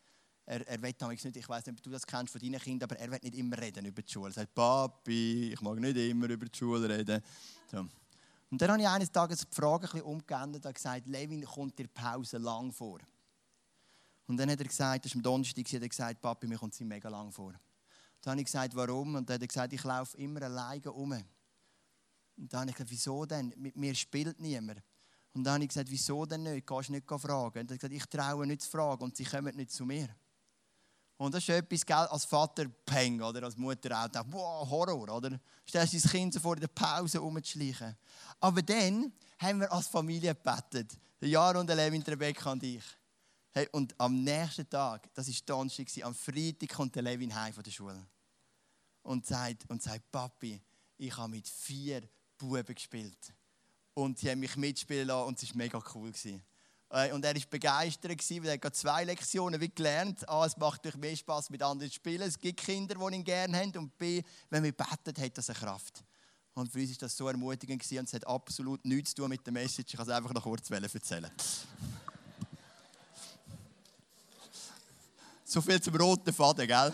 Er, 0.44 0.64
er 0.64 0.80
will 0.80 0.94
nicht, 1.00 1.36
ich 1.36 1.48
weiß 1.48 1.66
nicht, 1.66 1.76
ob 1.76 1.82
du 1.82 1.90
das 1.90 2.06
kennst 2.06 2.30
von 2.30 2.40
deinen 2.40 2.60
Kindern, 2.60 2.88
aber 2.88 3.00
er 3.00 3.10
will 3.10 3.18
nicht 3.20 3.34
immer 3.34 3.58
reden 3.58 3.84
über 3.84 4.02
die 4.02 4.12
Schule. 4.12 4.30
Er 4.30 4.32
sagt, 4.32 4.54
Papi, 4.54 5.54
ich 5.54 5.60
mag 5.60 5.80
nicht 5.80 5.96
immer 5.96 6.28
über 6.28 6.46
die 6.46 6.56
Schule 6.56 6.88
reden. 6.88 7.20
So. 7.68 7.78
Und 8.48 8.62
dann 8.62 8.70
habe 8.70 8.80
ich 8.80 8.86
eines 8.86 9.10
Tages 9.10 9.40
die 9.40 9.52
Frage 9.52 9.86
ein 9.86 9.90
bisschen 9.90 10.02
umgeändert 10.02 10.66
und 10.66 10.72
gesagt, 10.72 11.08
Levin, 11.08 11.44
kommt 11.44 11.76
dir 11.76 11.88
Pause 11.88 12.38
lang 12.38 12.70
vor? 12.70 13.00
Und 14.26 14.36
dann 14.36 14.50
hat 14.50 14.58
er 14.58 14.66
gesagt, 14.66 15.04
das 15.04 15.12
war 15.12 15.18
am 15.18 15.22
Donnerstag, 15.22 15.66
hat 15.66 15.82
er 15.82 15.88
gesagt, 15.88 16.20
Papi, 16.20 16.46
mir 16.46 16.58
kommt 16.58 16.74
sie 16.74 16.84
mega 16.84 17.08
lang 17.08 17.30
vor. 17.30 17.52
Dann 18.22 18.32
habe 18.32 18.40
ich 18.40 18.46
gesagt, 18.46 18.74
warum? 18.74 19.14
Und 19.14 19.28
dann 19.28 19.34
hat 19.34 19.42
er 19.42 19.46
gesagt, 19.46 19.72
ich 19.72 19.84
laufe 19.84 20.16
immer 20.18 20.42
alleine 20.42 20.90
um. 20.92 21.12
Und 21.12 22.52
dann 22.52 22.60
habe 22.60 22.70
ich 22.70 22.76
gesagt, 22.76 22.90
wieso 22.90 23.24
denn? 23.24 23.54
Mit 23.56 23.76
mir 23.76 23.94
spielt 23.94 24.40
niemand. 24.40 24.82
Und 25.32 25.44
dann 25.44 25.54
habe 25.54 25.64
ich 25.64 25.68
gesagt, 25.68 25.90
wieso 25.90 26.26
denn 26.26 26.42
nicht? 26.42 26.66
Gehst 26.66 26.88
du 26.88 26.92
nicht 26.92 27.06
fragen? 27.06 27.60
Und 27.60 27.70
er 27.70 27.74
hat 27.74 27.80
gesagt, 27.80 27.92
ich 27.92 28.06
traue 28.06 28.46
nicht 28.46 28.62
zu 28.62 28.70
fragen 28.70 29.04
und 29.04 29.16
sie 29.16 29.24
kommen 29.24 29.54
nicht 29.54 29.70
zu 29.70 29.84
mir. 29.84 30.08
Und 31.18 31.34
das 31.34 31.42
ist 31.44 31.50
etwas, 31.50 31.86
gell, 31.86 31.96
als 31.96 32.24
Vater, 32.24 32.66
Peng, 32.84 33.22
oder 33.22 33.42
als 33.44 33.56
Mutter 33.56 33.98
auch, 33.98 34.24
wow, 34.26 34.68
Horror, 34.68 35.16
oder? 35.16 35.38
Stellst 35.66 35.94
du 35.94 35.98
dein 36.00 36.10
Kind 36.10 36.34
so 36.34 36.40
vor 36.40 36.56
der 36.56 36.68
Pause 36.68 37.18
rumzuschleichen. 37.18 37.96
Aber 38.40 38.60
dann 38.60 39.12
haben 39.38 39.60
wir 39.60 39.72
als 39.72 39.88
Familie 39.88 40.34
gebetet. 40.34 40.98
Der 41.20 41.28
Jahr 41.28 41.56
und 41.56 41.66
der 41.66 41.76
Levin, 41.76 42.02
Rebecca 42.02 42.52
und 42.52 42.62
ich. 42.62 42.84
Hey, 43.56 43.66
und 43.72 43.98
am 43.98 44.22
nächsten 44.22 44.68
Tag, 44.68 45.08
das 45.14 45.28
war 45.28 45.34
Donnerstag, 45.46 45.86
am 46.02 46.14
Freitag 46.14 46.68
kommt 46.68 46.94
der 46.94 47.02
Levin 47.02 47.34
heim 47.34 47.54
von 47.54 47.62
der 47.62 47.70
Schule. 47.70 48.06
Und 49.02 49.24
sagt, 49.24 49.64
und 49.70 49.82
sagt, 49.82 50.12
Papi, 50.12 50.60
ich 50.98 51.16
habe 51.16 51.30
mit 51.30 51.48
vier 51.48 52.02
Buben 52.36 52.74
gespielt. 52.74 53.32
Und 53.94 54.18
sie 54.18 54.30
haben 54.30 54.40
mich 54.40 54.56
mitspielen 54.56 55.08
lassen 55.08 55.28
und 55.28 55.42
es 55.42 55.48
war 55.48 55.56
mega 55.56 55.82
cool. 55.94 56.12
Äh, 56.90 57.12
und 57.14 57.24
er 57.24 57.34
war 57.34 57.42
begeistert, 57.48 58.30
weil 58.30 58.58
er 58.62 58.72
zwei 58.74 59.04
Lektionen 59.04 59.58
wie 59.58 59.70
gelernt 59.70 60.28
A, 60.28 60.44
es 60.44 60.54
macht 60.58 60.84
durch 60.84 60.96
mehr 60.98 61.16
Spaß 61.16 61.48
mit 61.48 61.62
anderen 61.62 61.90
zu 61.90 61.96
spielen. 61.96 62.28
Es 62.28 62.38
gibt 62.38 62.60
Kinder, 62.60 62.94
die 62.94 63.16
ihn 63.16 63.24
gerne 63.24 63.56
haben. 63.56 63.74
Und 63.78 63.96
B, 63.96 64.22
wenn 64.50 64.64
wir 64.64 64.72
beten, 64.72 65.24
hat 65.24 65.38
das 65.38 65.48
eine 65.48 65.58
Kraft. 65.58 66.04
Und 66.52 66.70
für 66.70 66.80
uns 66.80 66.90
war 66.90 66.96
das 67.00 67.16
so 67.16 67.26
ermutigend 67.26 67.82
und 67.90 68.04
es 68.06 68.12
hat 68.12 68.26
absolut 68.26 68.84
nichts 68.84 69.14
zu 69.14 69.22
tun 69.22 69.30
mit 69.30 69.46
der 69.46 69.54
Message. 69.54 69.94
Ich 69.94 69.96
kann 69.96 70.06
es 70.06 70.12
einfach 70.12 70.34
noch 70.34 70.42
kurz 70.42 70.68
erzählen. 70.68 71.30
So 75.56 75.62
viel 75.62 75.80
zum 75.80 75.96
roten 75.96 76.34
Faden, 76.34 76.66
gell? 76.66 76.92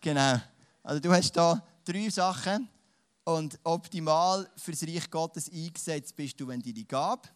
Genau. 0.00 0.40
Also 0.82 0.98
du 0.98 1.12
hast 1.12 1.30
da 1.30 1.64
drei 1.84 2.08
Sachen 2.08 2.68
und 3.22 3.56
optimal 3.62 4.50
für 4.56 4.72
das 4.72 4.82
Reich 4.82 5.08
Gottes 5.08 5.48
eingesetzt 5.48 6.16
bist 6.16 6.40
du, 6.40 6.48
wenn 6.48 6.60
deine 6.60 6.82
Gabe, 6.82 7.28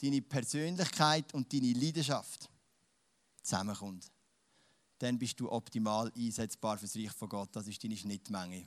deine 0.00 0.22
Persönlichkeit 0.22 1.34
und 1.34 1.52
deine 1.52 1.74
Leidenschaft 1.74 2.48
zusammenkommen. 3.42 4.00
Dann 4.98 5.18
bist 5.18 5.38
du 5.38 5.52
optimal 5.52 6.10
einsetzbar 6.16 6.78
für 6.78 6.86
das 6.86 6.96
Reich 6.96 7.12
von 7.12 7.28
Gott. 7.28 7.50
Das 7.52 7.66
ist 7.66 7.84
deine 7.84 7.98
Schnittmenge. 7.98 8.66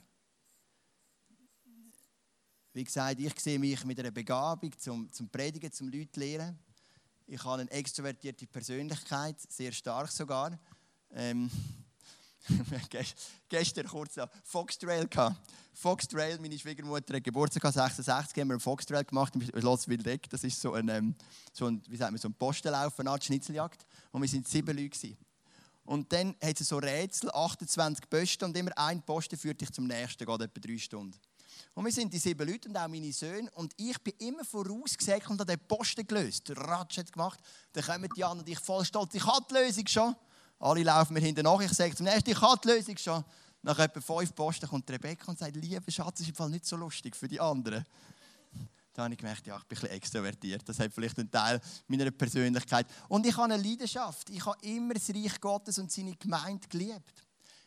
Wie 2.72 2.84
gesagt, 2.84 3.18
ich 3.18 3.40
sehe 3.40 3.58
mich 3.58 3.84
mit 3.84 3.98
einer 3.98 4.12
Begabung 4.12 4.70
zum, 4.78 5.12
zum 5.12 5.28
Predigen, 5.28 5.72
zum 5.72 5.88
Leute 5.88 6.20
lehren. 6.20 6.56
Ich 7.26 7.42
habe 7.44 7.62
eine 7.62 7.70
extrovertierte 7.70 8.46
Persönlichkeit, 8.46 9.36
sehr 9.48 9.72
stark 9.72 10.10
sogar. 10.10 10.58
Ähm, 11.14 11.50
gestern 13.48 13.86
kurz 13.86 14.16
noch 14.16 14.28
Foxtrail 14.44 15.06
gehabt. 15.06 15.36
Foxtrail, 15.74 16.38
meine 16.38 16.58
Schwiegermutter 16.58 17.16
hat 17.16 17.24
Geburtstag 17.24 17.62
66, 17.72 18.40
haben 18.40 18.48
wir 18.48 18.54
einen 18.54 18.60
Foxtrail 18.60 19.04
gemacht 19.04 19.34
in 19.34 19.60
Los 19.60 19.88
Wildeck. 19.88 20.28
Das 20.28 20.44
ist 20.44 20.60
so 20.60 20.74
ein, 20.74 20.88
ähm, 20.88 21.14
so 21.52 21.66
ein, 21.66 21.82
wie 21.88 21.96
sagt 21.96 22.10
man, 22.10 22.18
so 22.18 22.28
ein 22.28 22.34
Postenlauf, 22.34 22.98
eine 22.98 23.10
Art 23.10 23.24
Schnitzeljagd. 23.24 23.86
Und 24.10 24.22
wir 24.22 24.32
waren 24.32 24.44
sieben 24.44 24.76
Leute. 24.76 24.90
Gewesen. 24.90 25.16
Und 25.84 26.12
dann 26.12 26.36
hat 26.42 26.60
es 26.60 26.68
so 26.68 26.78
Rätsel, 26.78 27.30
28 27.32 28.08
Posten 28.08 28.44
und 28.44 28.56
immer 28.56 28.70
ein 28.76 29.02
Posten 29.02 29.36
führt 29.36 29.60
dich 29.60 29.72
zum 29.72 29.86
nächsten, 29.86 30.26
geht 30.26 30.40
etwa 30.40 30.60
drei 30.60 30.78
Stunden. 30.78 31.18
Und 31.74 31.84
wir 31.84 31.92
sind 31.92 32.12
die 32.12 32.18
sieben 32.18 32.48
Leute 32.48 32.68
und 32.68 32.76
auch 32.76 32.88
meine 32.88 33.12
Söhne. 33.12 33.50
Und 33.54 33.72
ich 33.76 33.98
bin 34.02 34.14
immer 34.18 34.44
vorausgesagt 34.44 35.28
und 35.30 35.40
habe 35.40 35.56
den 35.56 35.66
Posten 35.66 36.06
gelöst. 36.06 36.48
Der 36.48 36.56
Ratsch 36.56 36.98
hat 36.98 37.12
gemacht. 37.12 37.40
Dann 37.72 37.84
kommen 37.84 38.08
die 38.14 38.24
anderen 38.24 38.40
und 38.40 38.48
ich 38.48 38.58
voll 38.58 38.84
stolz. 38.84 39.14
Ich 39.14 39.26
habe 39.26 39.44
die 39.50 39.54
Lösung 39.54 39.86
schon. 39.86 40.16
Alle 40.58 40.82
laufen 40.82 41.14
mir 41.14 41.20
hinten 41.20 41.42
nach. 41.42 41.60
Ich 41.60 41.72
sage 41.72 41.94
zum 41.94 42.04
nächsten, 42.04 42.30
ich 42.30 42.40
habe 42.40 42.60
die 42.62 42.68
Lösung 42.68 42.96
schon. 42.96 43.24
Nach 43.62 43.78
etwa 43.78 44.00
fünf 44.00 44.34
Posten 44.34 44.68
kommt 44.68 44.90
Rebecca 44.90 45.30
und 45.30 45.38
sagt, 45.38 45.56
lieber 45.56 45.90
Schatz, 45.90 46.20
ist 46.20 46.28
im 46.28 46.34
Fall 46.34 46.50
nicht 46.50 46.66
so 46.66 46.76
lustig 46.76 47.16
für 47.16 47.28
die 47.28 47.40
anderen. 47.40 47.84
Da 48.92 49.04
habe 49.04 49.14
ich 49.14 49.18
gemerkt, 49.18 49.46
ja, 49.46 49.56
ich 49.56 49.64
bin 49.64 49.78
ein 49.78 49.80
bisschen 49.80 49.96
extrovertiert. 49.96 50.68
Das 50.68 50.78
hat 50.78 50.92
vielleicht 50.92 51.18
einen 51.18 51.30
Teil 51.30 51.60
meiner 51.86 52.10
Persönlichkeit. 52.10 52.86
Und 53.08 53.24
ich 53.24 53.36
habe 53.36 53.54
eine 53.54 53.62
Leidenschaft. 53.62 54.28
Ich 54.30 54.44
habe 54.44 54.58
immer 54.62 54.94
das 54.94 55.08
Reich 55.08 55.40
Gottes 55.40 55.78
und 55.78 55.90
seine 55.90 56.14
Gemeinde 56.16 56.68
geliebt. 56.68 57.22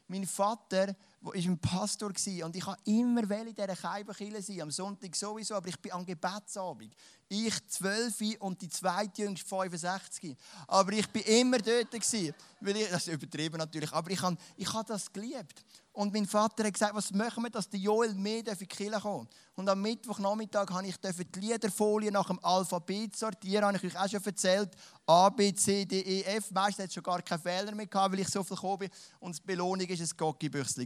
Mein 0.08 0.28
Vater 0.28 0.96
war 1.26 1.34
ein 1.34 1.58
Pastor 1.58 2.10
und 2.10 2.56
ich 2.56 2.66
wollte 2.68 2.82
immer 2.86 3.28
in 3.48 3.56
dieser 3.56 3.76
Keibenkille 3.76 4.42
sein, 4.42 4.62
am 4.62 4.72
Sonntag 4.72 5.16
sowieso, 5.16 5.56
aber 5.56 5.68
ich 5.68 5.80
bin 5.80 5.92
am 5.92 6.06
Gebetsabend. 6.06 6.94
Ich 7.28 7.68
12 7.68 8.40
und 8.40 8.62
die 8.62 8.70
zweite 8.70 9.24
jüngste 9.24 9.48
65. 9.48 10.38
Aber 10.68 10.92
ich 10.92 11.08
bin 11.10 11.24
immer 11.24 11.58
dort. 11.58 11.92
Weil 11.94 12.78
ich, 12.78 12.90
das 12.90 13.08
ist 13.08 13.14
übertrieben 13.14 13.58
natürlich, 13.58 13.92
aber 13.92 14.12
ich 14.12 14.22
habe 14.22 14.38
ich 14.56 14.72
hab 14.72 14.86
das 14.86 15.12
geliebt. 15.12 15.66
Und 15.92 16.14
mein 16.14 16.28
Vater 16.28 16.66
hat 16.66 16.74
gesagt, 16.74 16.94
was 16.94 17.12
machen 17.12 17.44
wir, 17.44 17.50
dass 17.50 17.70
der 17.70 17.80
Joel 17.80 18.14
mehr 18.14 18.40
in 18.40 18.58
die 18.60 18.66
Kirche 18.68 19.00
kommt. 19.00 19.34
Und 19.56 19.68
am 19.70 19.82
Mittwochnachmittag 19.82 20.70
habe 20.70 20.88
ich 20.88 20.98
die 20.98 21.40
Liederfolie 21.40 22.12
nach 22.12 22.28
dem 22.28 22.38
Alphabet 22.44 23.16
sortieren. 23.16 23.66
Habe 23.66 23.78
ich 23.78 23.84
euch 23.86 23.98
auch 23.98 24.10
schon 24.10 24.24
erzählt. 24.24 24.72
A, 25.06 25.30
B, 25.30 25.54
C, 25.54 25.86
D, 25.86 26.02
E, 26.02 26.24
F. 26.24 26.52
Meistens 26.52 26.84
hat 26.84 26.90
es 26.90 26.94
schon 26.94 27.04
gar 27.04 27.22
keine 27.22 27.42
Fehler 27.42 27.74
mehr 27.74 27.88
gehabt, 27.88 28.12
weil 28.12 28.20
ich 28.20 28.28
so 28.28 28.44
viel 28.44 28.56
gekommen 28.56 28.80
bin. 28.80 28.90
Und 29.20 29.38
die 29.38 29.42
Belohnung 29.44 29.88
war 29.88 29.98
ein 29.98 30.10
Gockibüchsel. 30.18 30.86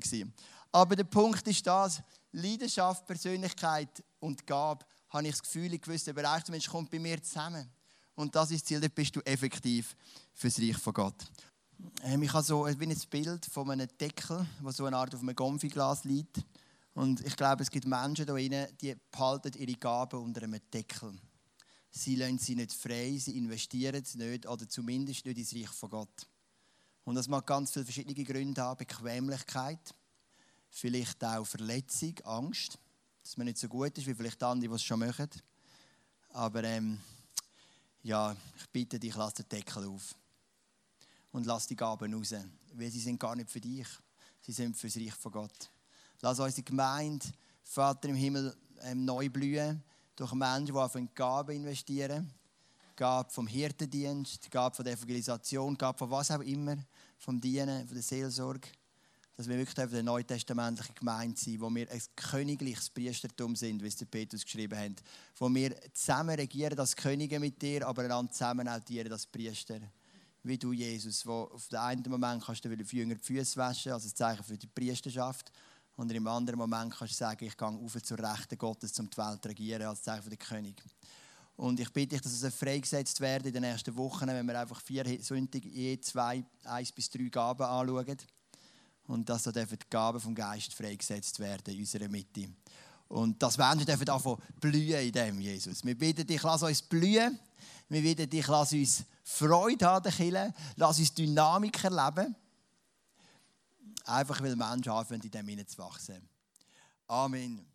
Aber 0.71 0.95
der 0.95 1.03
Punkt 1.05 1.47
ist 1.47 1.65
das, 1.65 2.01
Leidenschaft, 2.31 3.05
Persönlichkeit 3.07 4.03
und 4.19 4.45
Gabe, 4.45 4.85
habe 5.09 5.25
ich 5.25 5.31
das 5.31 5.43
Gefühl, 5.43 5.73
in 5.73 5.81
gewissen 5.81 6.13
Bereichen, 6.13 6.45
zumindest 6.45 6.71
kommt 6.71 6.89
bei 6.89 6.99
mir 6.99 7.21
zusammen. 7.21 7.69
Und 8.15 8.35
das 8.35 8.51
ist 8.51 8.61
das 8.61 8.67
Ziel, 8.67 8.81
dort 8.81 8.95
bist 8.95 9.15
du 9.15 9.21
effektiv 9.21 9.95
fürs 10.33 10.59
Reich 10.59 10.77
von 10.77 10.93
Gott. 10.93 11.25
Ähm, 12.03 12.23
ich 12.23 12.33
habe 12.33 12.43
so 12.43 12.65
ein 12.65 12.77
Bild 12.77 13.45
von 13.45 13.71
einem 13.71 13.87
Deckel, 13.97 14.45
der 14.63 14.71
so 14.71 14.85
eine 14.85 14.97
Art 14.97 15.15
auf 15.15 15.21
einem 15.21 15.35
Gomfiglas 15.35 16.03
liegt. 16.03 16.39
Und 16.93 17.25
ich 17.25 17.35
glaube, 17.35 17.63
es 17.63 17.71
gibt 17.71 17.85
Menschen 17.85 18.25
da 18.25 18.33
drinnen, 18.33 18.67
die 18.81 18.95
behalten 19.11 19.53
ihre 19.57 19.77
Gaben 19.77 20.19
unter 20.19 20.43
einem 20.43 20.59
Deckel. 20.73 21.13
Sie 21.91 22.15
lassen 22.15 22.37
sie 22.37 22.55
nicht 22.55 22.73
frei, 22.73 23.17
sie 23.17 23.37
investieren 23.37 24.03
es 24.03 24.15
nicht 24.15 24.45
oder 24.45 24.67
zumindest 24.67 25.25
nicht 25.25 25.37
ins 25.37 25.55
Reich 25.55 25.69
von 25.69 25.89
Gott. 25.89 26.27
Und 27.05 27.15
das 27.15 27.27
mag 27.27 27.47
ganz 27.47 27.71
viele 27.71 27.85
verschiedene 27.85 28.23
Gründe 28.23 28.61
haben. 28.61 28.77
Bequemlichkeit, 28.77 29.95
vielleicht 30.69 31.23
auch 31.23 31.45
Verletzung, 31.45 32.15
Angst, 32.25 32.77
dass 33.29 33.37
man 33.37 33.45
nicht 33.45 33.59
so 33.59 33.67
gut 33.67 33.95
ist 33.95 34.07
wie 34.07 34.15
vielleicht 34.15 34.41
andere, 34.41 34.69
die 34.69 34.75
es 34.75 34.81
schon 34.81 34.97
machen. 34.97 35.29
Aber 36.29 36.63
ähm, 36.63 36.99
ja, 38.01 38.35
ich 38.57 38.69
bitte 38.71 38.99
dich, 38.99 39.15
lass 39.15 39.35
den 39.35 39.47
Deckel 39.47 39.85
auf 39.85 40.15
und 41.31 41.45
lass 41.45 41.67
die 41.67 41.75
Gaben 41.75 42.11
raus, 42.11 42.33
weil 42.73 42.89
sie 42.89 42.99
sind 42.99 43.19
gar 43.19 43.35
nicht 43.35 43.51
für 43.51 43.61
dich, 43.61 43.85
sie 44.41 44.51
sind 44.51 44.75
für 44.75 44.87
das 44.87 44.97
Reich 44.97 45.13
von 45.13 45.31
Gott. 45.31 45.69
Lass 46.21 46.39
unsere 46.39 46.63
Gemeinde, 46.63 47.23
Vater 47.61 48.09
im 48.09 48.15
Himmel, 48.15 48.57
ähm, 48.81 49.05
neu 49.05 49.29
blühen 49.29 49.83
durch 50.15 50.33
Menschen, 50.33 50.65
die 50.65 50.71
auf 50.71 50.95
eine 50.95 51.07
Gabe 51.13 51.53
investieren. 51.53 52.33
Gabe 52.95 53.29
vom 53.29 53.45
Hirtendienst, 53.45 54.49
Gabe 54.49 54.75
von 54.75 54.83
der 54.83 54.95
Evangelisation, 54.95 55.77
Gabe 55.77 55.99
von 55.99 56.09
was 56.09 56.31
auch 56.31 56.41
immer, 56.41 56.77
vom 57.19 57.39
Dienen, 57.39 57.85
von 57.85 57.93
der 57.93 58.03
Seelsorge. 58.03 58.69
Dass 59.39 59.47
wir 59.47 59.57
wirklich 59.57 59.79
eine 59.79 60.03
neutestamentliche 60.03 60.91
Gemeinde 60.91 61.39
sind, 61.39 61.61
wo 61.61 61.69
wir 61.69 61.89
ein 61.89 62.01
königliches 62.13 62.89
Priestertum 62.89 63.55
sind, 63.55 63.81
wie 63.81 63.87
es 63.87 63.95
der 63.95 64.05
Petrus 64.05 64.43
geschrieben 64.43 64.77
hat. 64.77 65.01
Wo 65.37 65.47
wir 65.47 65.73
zusammen 65.93 66.35
regieren 66.35 66.77
als 66.77 66.93
Könige 66.93 67.39
mit 67.39 67.61
dir, 67.61 67.87
aber 67.87 68.03
einander 68.03 68.33
zusammen 68.33 68.67
auch 68.67 68.81
dienen 68.81 69.13
als 69.13 69.25
Priester 69.25 69.79
wie 70.43 70.57
du, 70.57 70.73
Jesus, 70.73 71.25
wo 71.25 71.43
auf 71.53 71.69
den 71.69 71.79
einen 71.79 72.03
Moment 72.09 72.43
kannst 72.43 72.65
du 72.65 72.69
für 72.69 72.95
Jünger 72.97 73.15
die 73.15 73.23
Füße 73.23 73.55
waschen, 73.55 73.93
ein 73.93 74.01
Zeichen 74.01 74.43
für 74.43 74.57
die 74.57 74.67
Priesterschaft. 74.67 75.53
Und 75.95 76.11
im 76.11 76.27
anderen 76.27 76.59
Moment 76.59 76.93
kannst 76.93 77.13
du 77.13 77.17
sagen, 77.17 77.45
ich 77.45 77.55
gehe 77.55 77.67
auf 77.67 78.03
zur 78.03 78.19
Rechten 78.19 78.57
Gottes, 78.57 78.99
um 78.99 79.09
die 79.09 79.17
Welt 79.17 79.41
zu 79.41 79.47
regieren, 79.47 79.83
als 79.83 80.01
Zeichen 80.01 80.23
für 80.23 80.29
den 80.29 80.39
König. 80.39 80.83
Und 81.55 81.79
ich 81.79 81.91
bitte 81.93 82.15
dich, 82.15 82.21
dass 82.21 82.41
es 82.41 82.55
freigesetzt 82.55 83.21
wird 83.21 83.45
in 83.45 83.53
den 83.53 83.63
nächsten 83.63 83.95
Wochen, 83.95 84.27
wenn 84.27 84.45
wir 84.45 84.59
einfach 84.59 84.81
vier 84.81 85.21
Sonntage 85.21 85.69
je 85.69 85.97
zwei, 86.01 86.43
eins 86.65 86.91
bis 86.91 87.09
drei 87.09 87.29
Gaben 87.29 87.63
anschauen. 87.63 88.17
Und 89.09 89.27
dass 89.27 89.43
da 89.43 89.51
die 89.51 89.65
Gaben 89.89 90.19
vom 90.19 90.35
Geist 90.35 90.73
freigesetzt 90.73 91.39
werden 91.39 91.73
in 91.73 91.79
unserer 91.79 92.07
Mitte. 92.07 92.47
Und 93.07 93.41
das 93.41 93.57
Menschen 93.57 93.87
dürfen 93.87 94.05
davon 94.05 94.37
blühen 94.61 95.01
in 95.01 95.11
dem, 95.11 95.39
Jesus. 95.39 95.83
Wir 95.83 95.97
bitten 95.97 96.27
dich, 96.27 96.43
lass 96.43 96.61
uns 96.61 96.83
blühen. 96.83 97.39
Wir 97.89 98.03
bitten 98.03 98.29
dich, 98.29 98.47
lass 98.47 98.71
uns 98.71 99.03
Freude 99.23 99.87
haben, 99.87 100.11
Kille. 100.11 100.53
Lass 100.75 100.99
uns 100.99 101.11
Dynamik 101.11 101.83
erleben. 101.83 102.35
Einfach 104.05 104.39
weil 104.41 104.55
Menschen 104.55 104.91
anfangen, 104.91 105.21
in 105.21 105.31
dem 105.31 105.67
zu 105.67 105.77
wachsen. 105.79 106.21
Amen. 107.07 107.65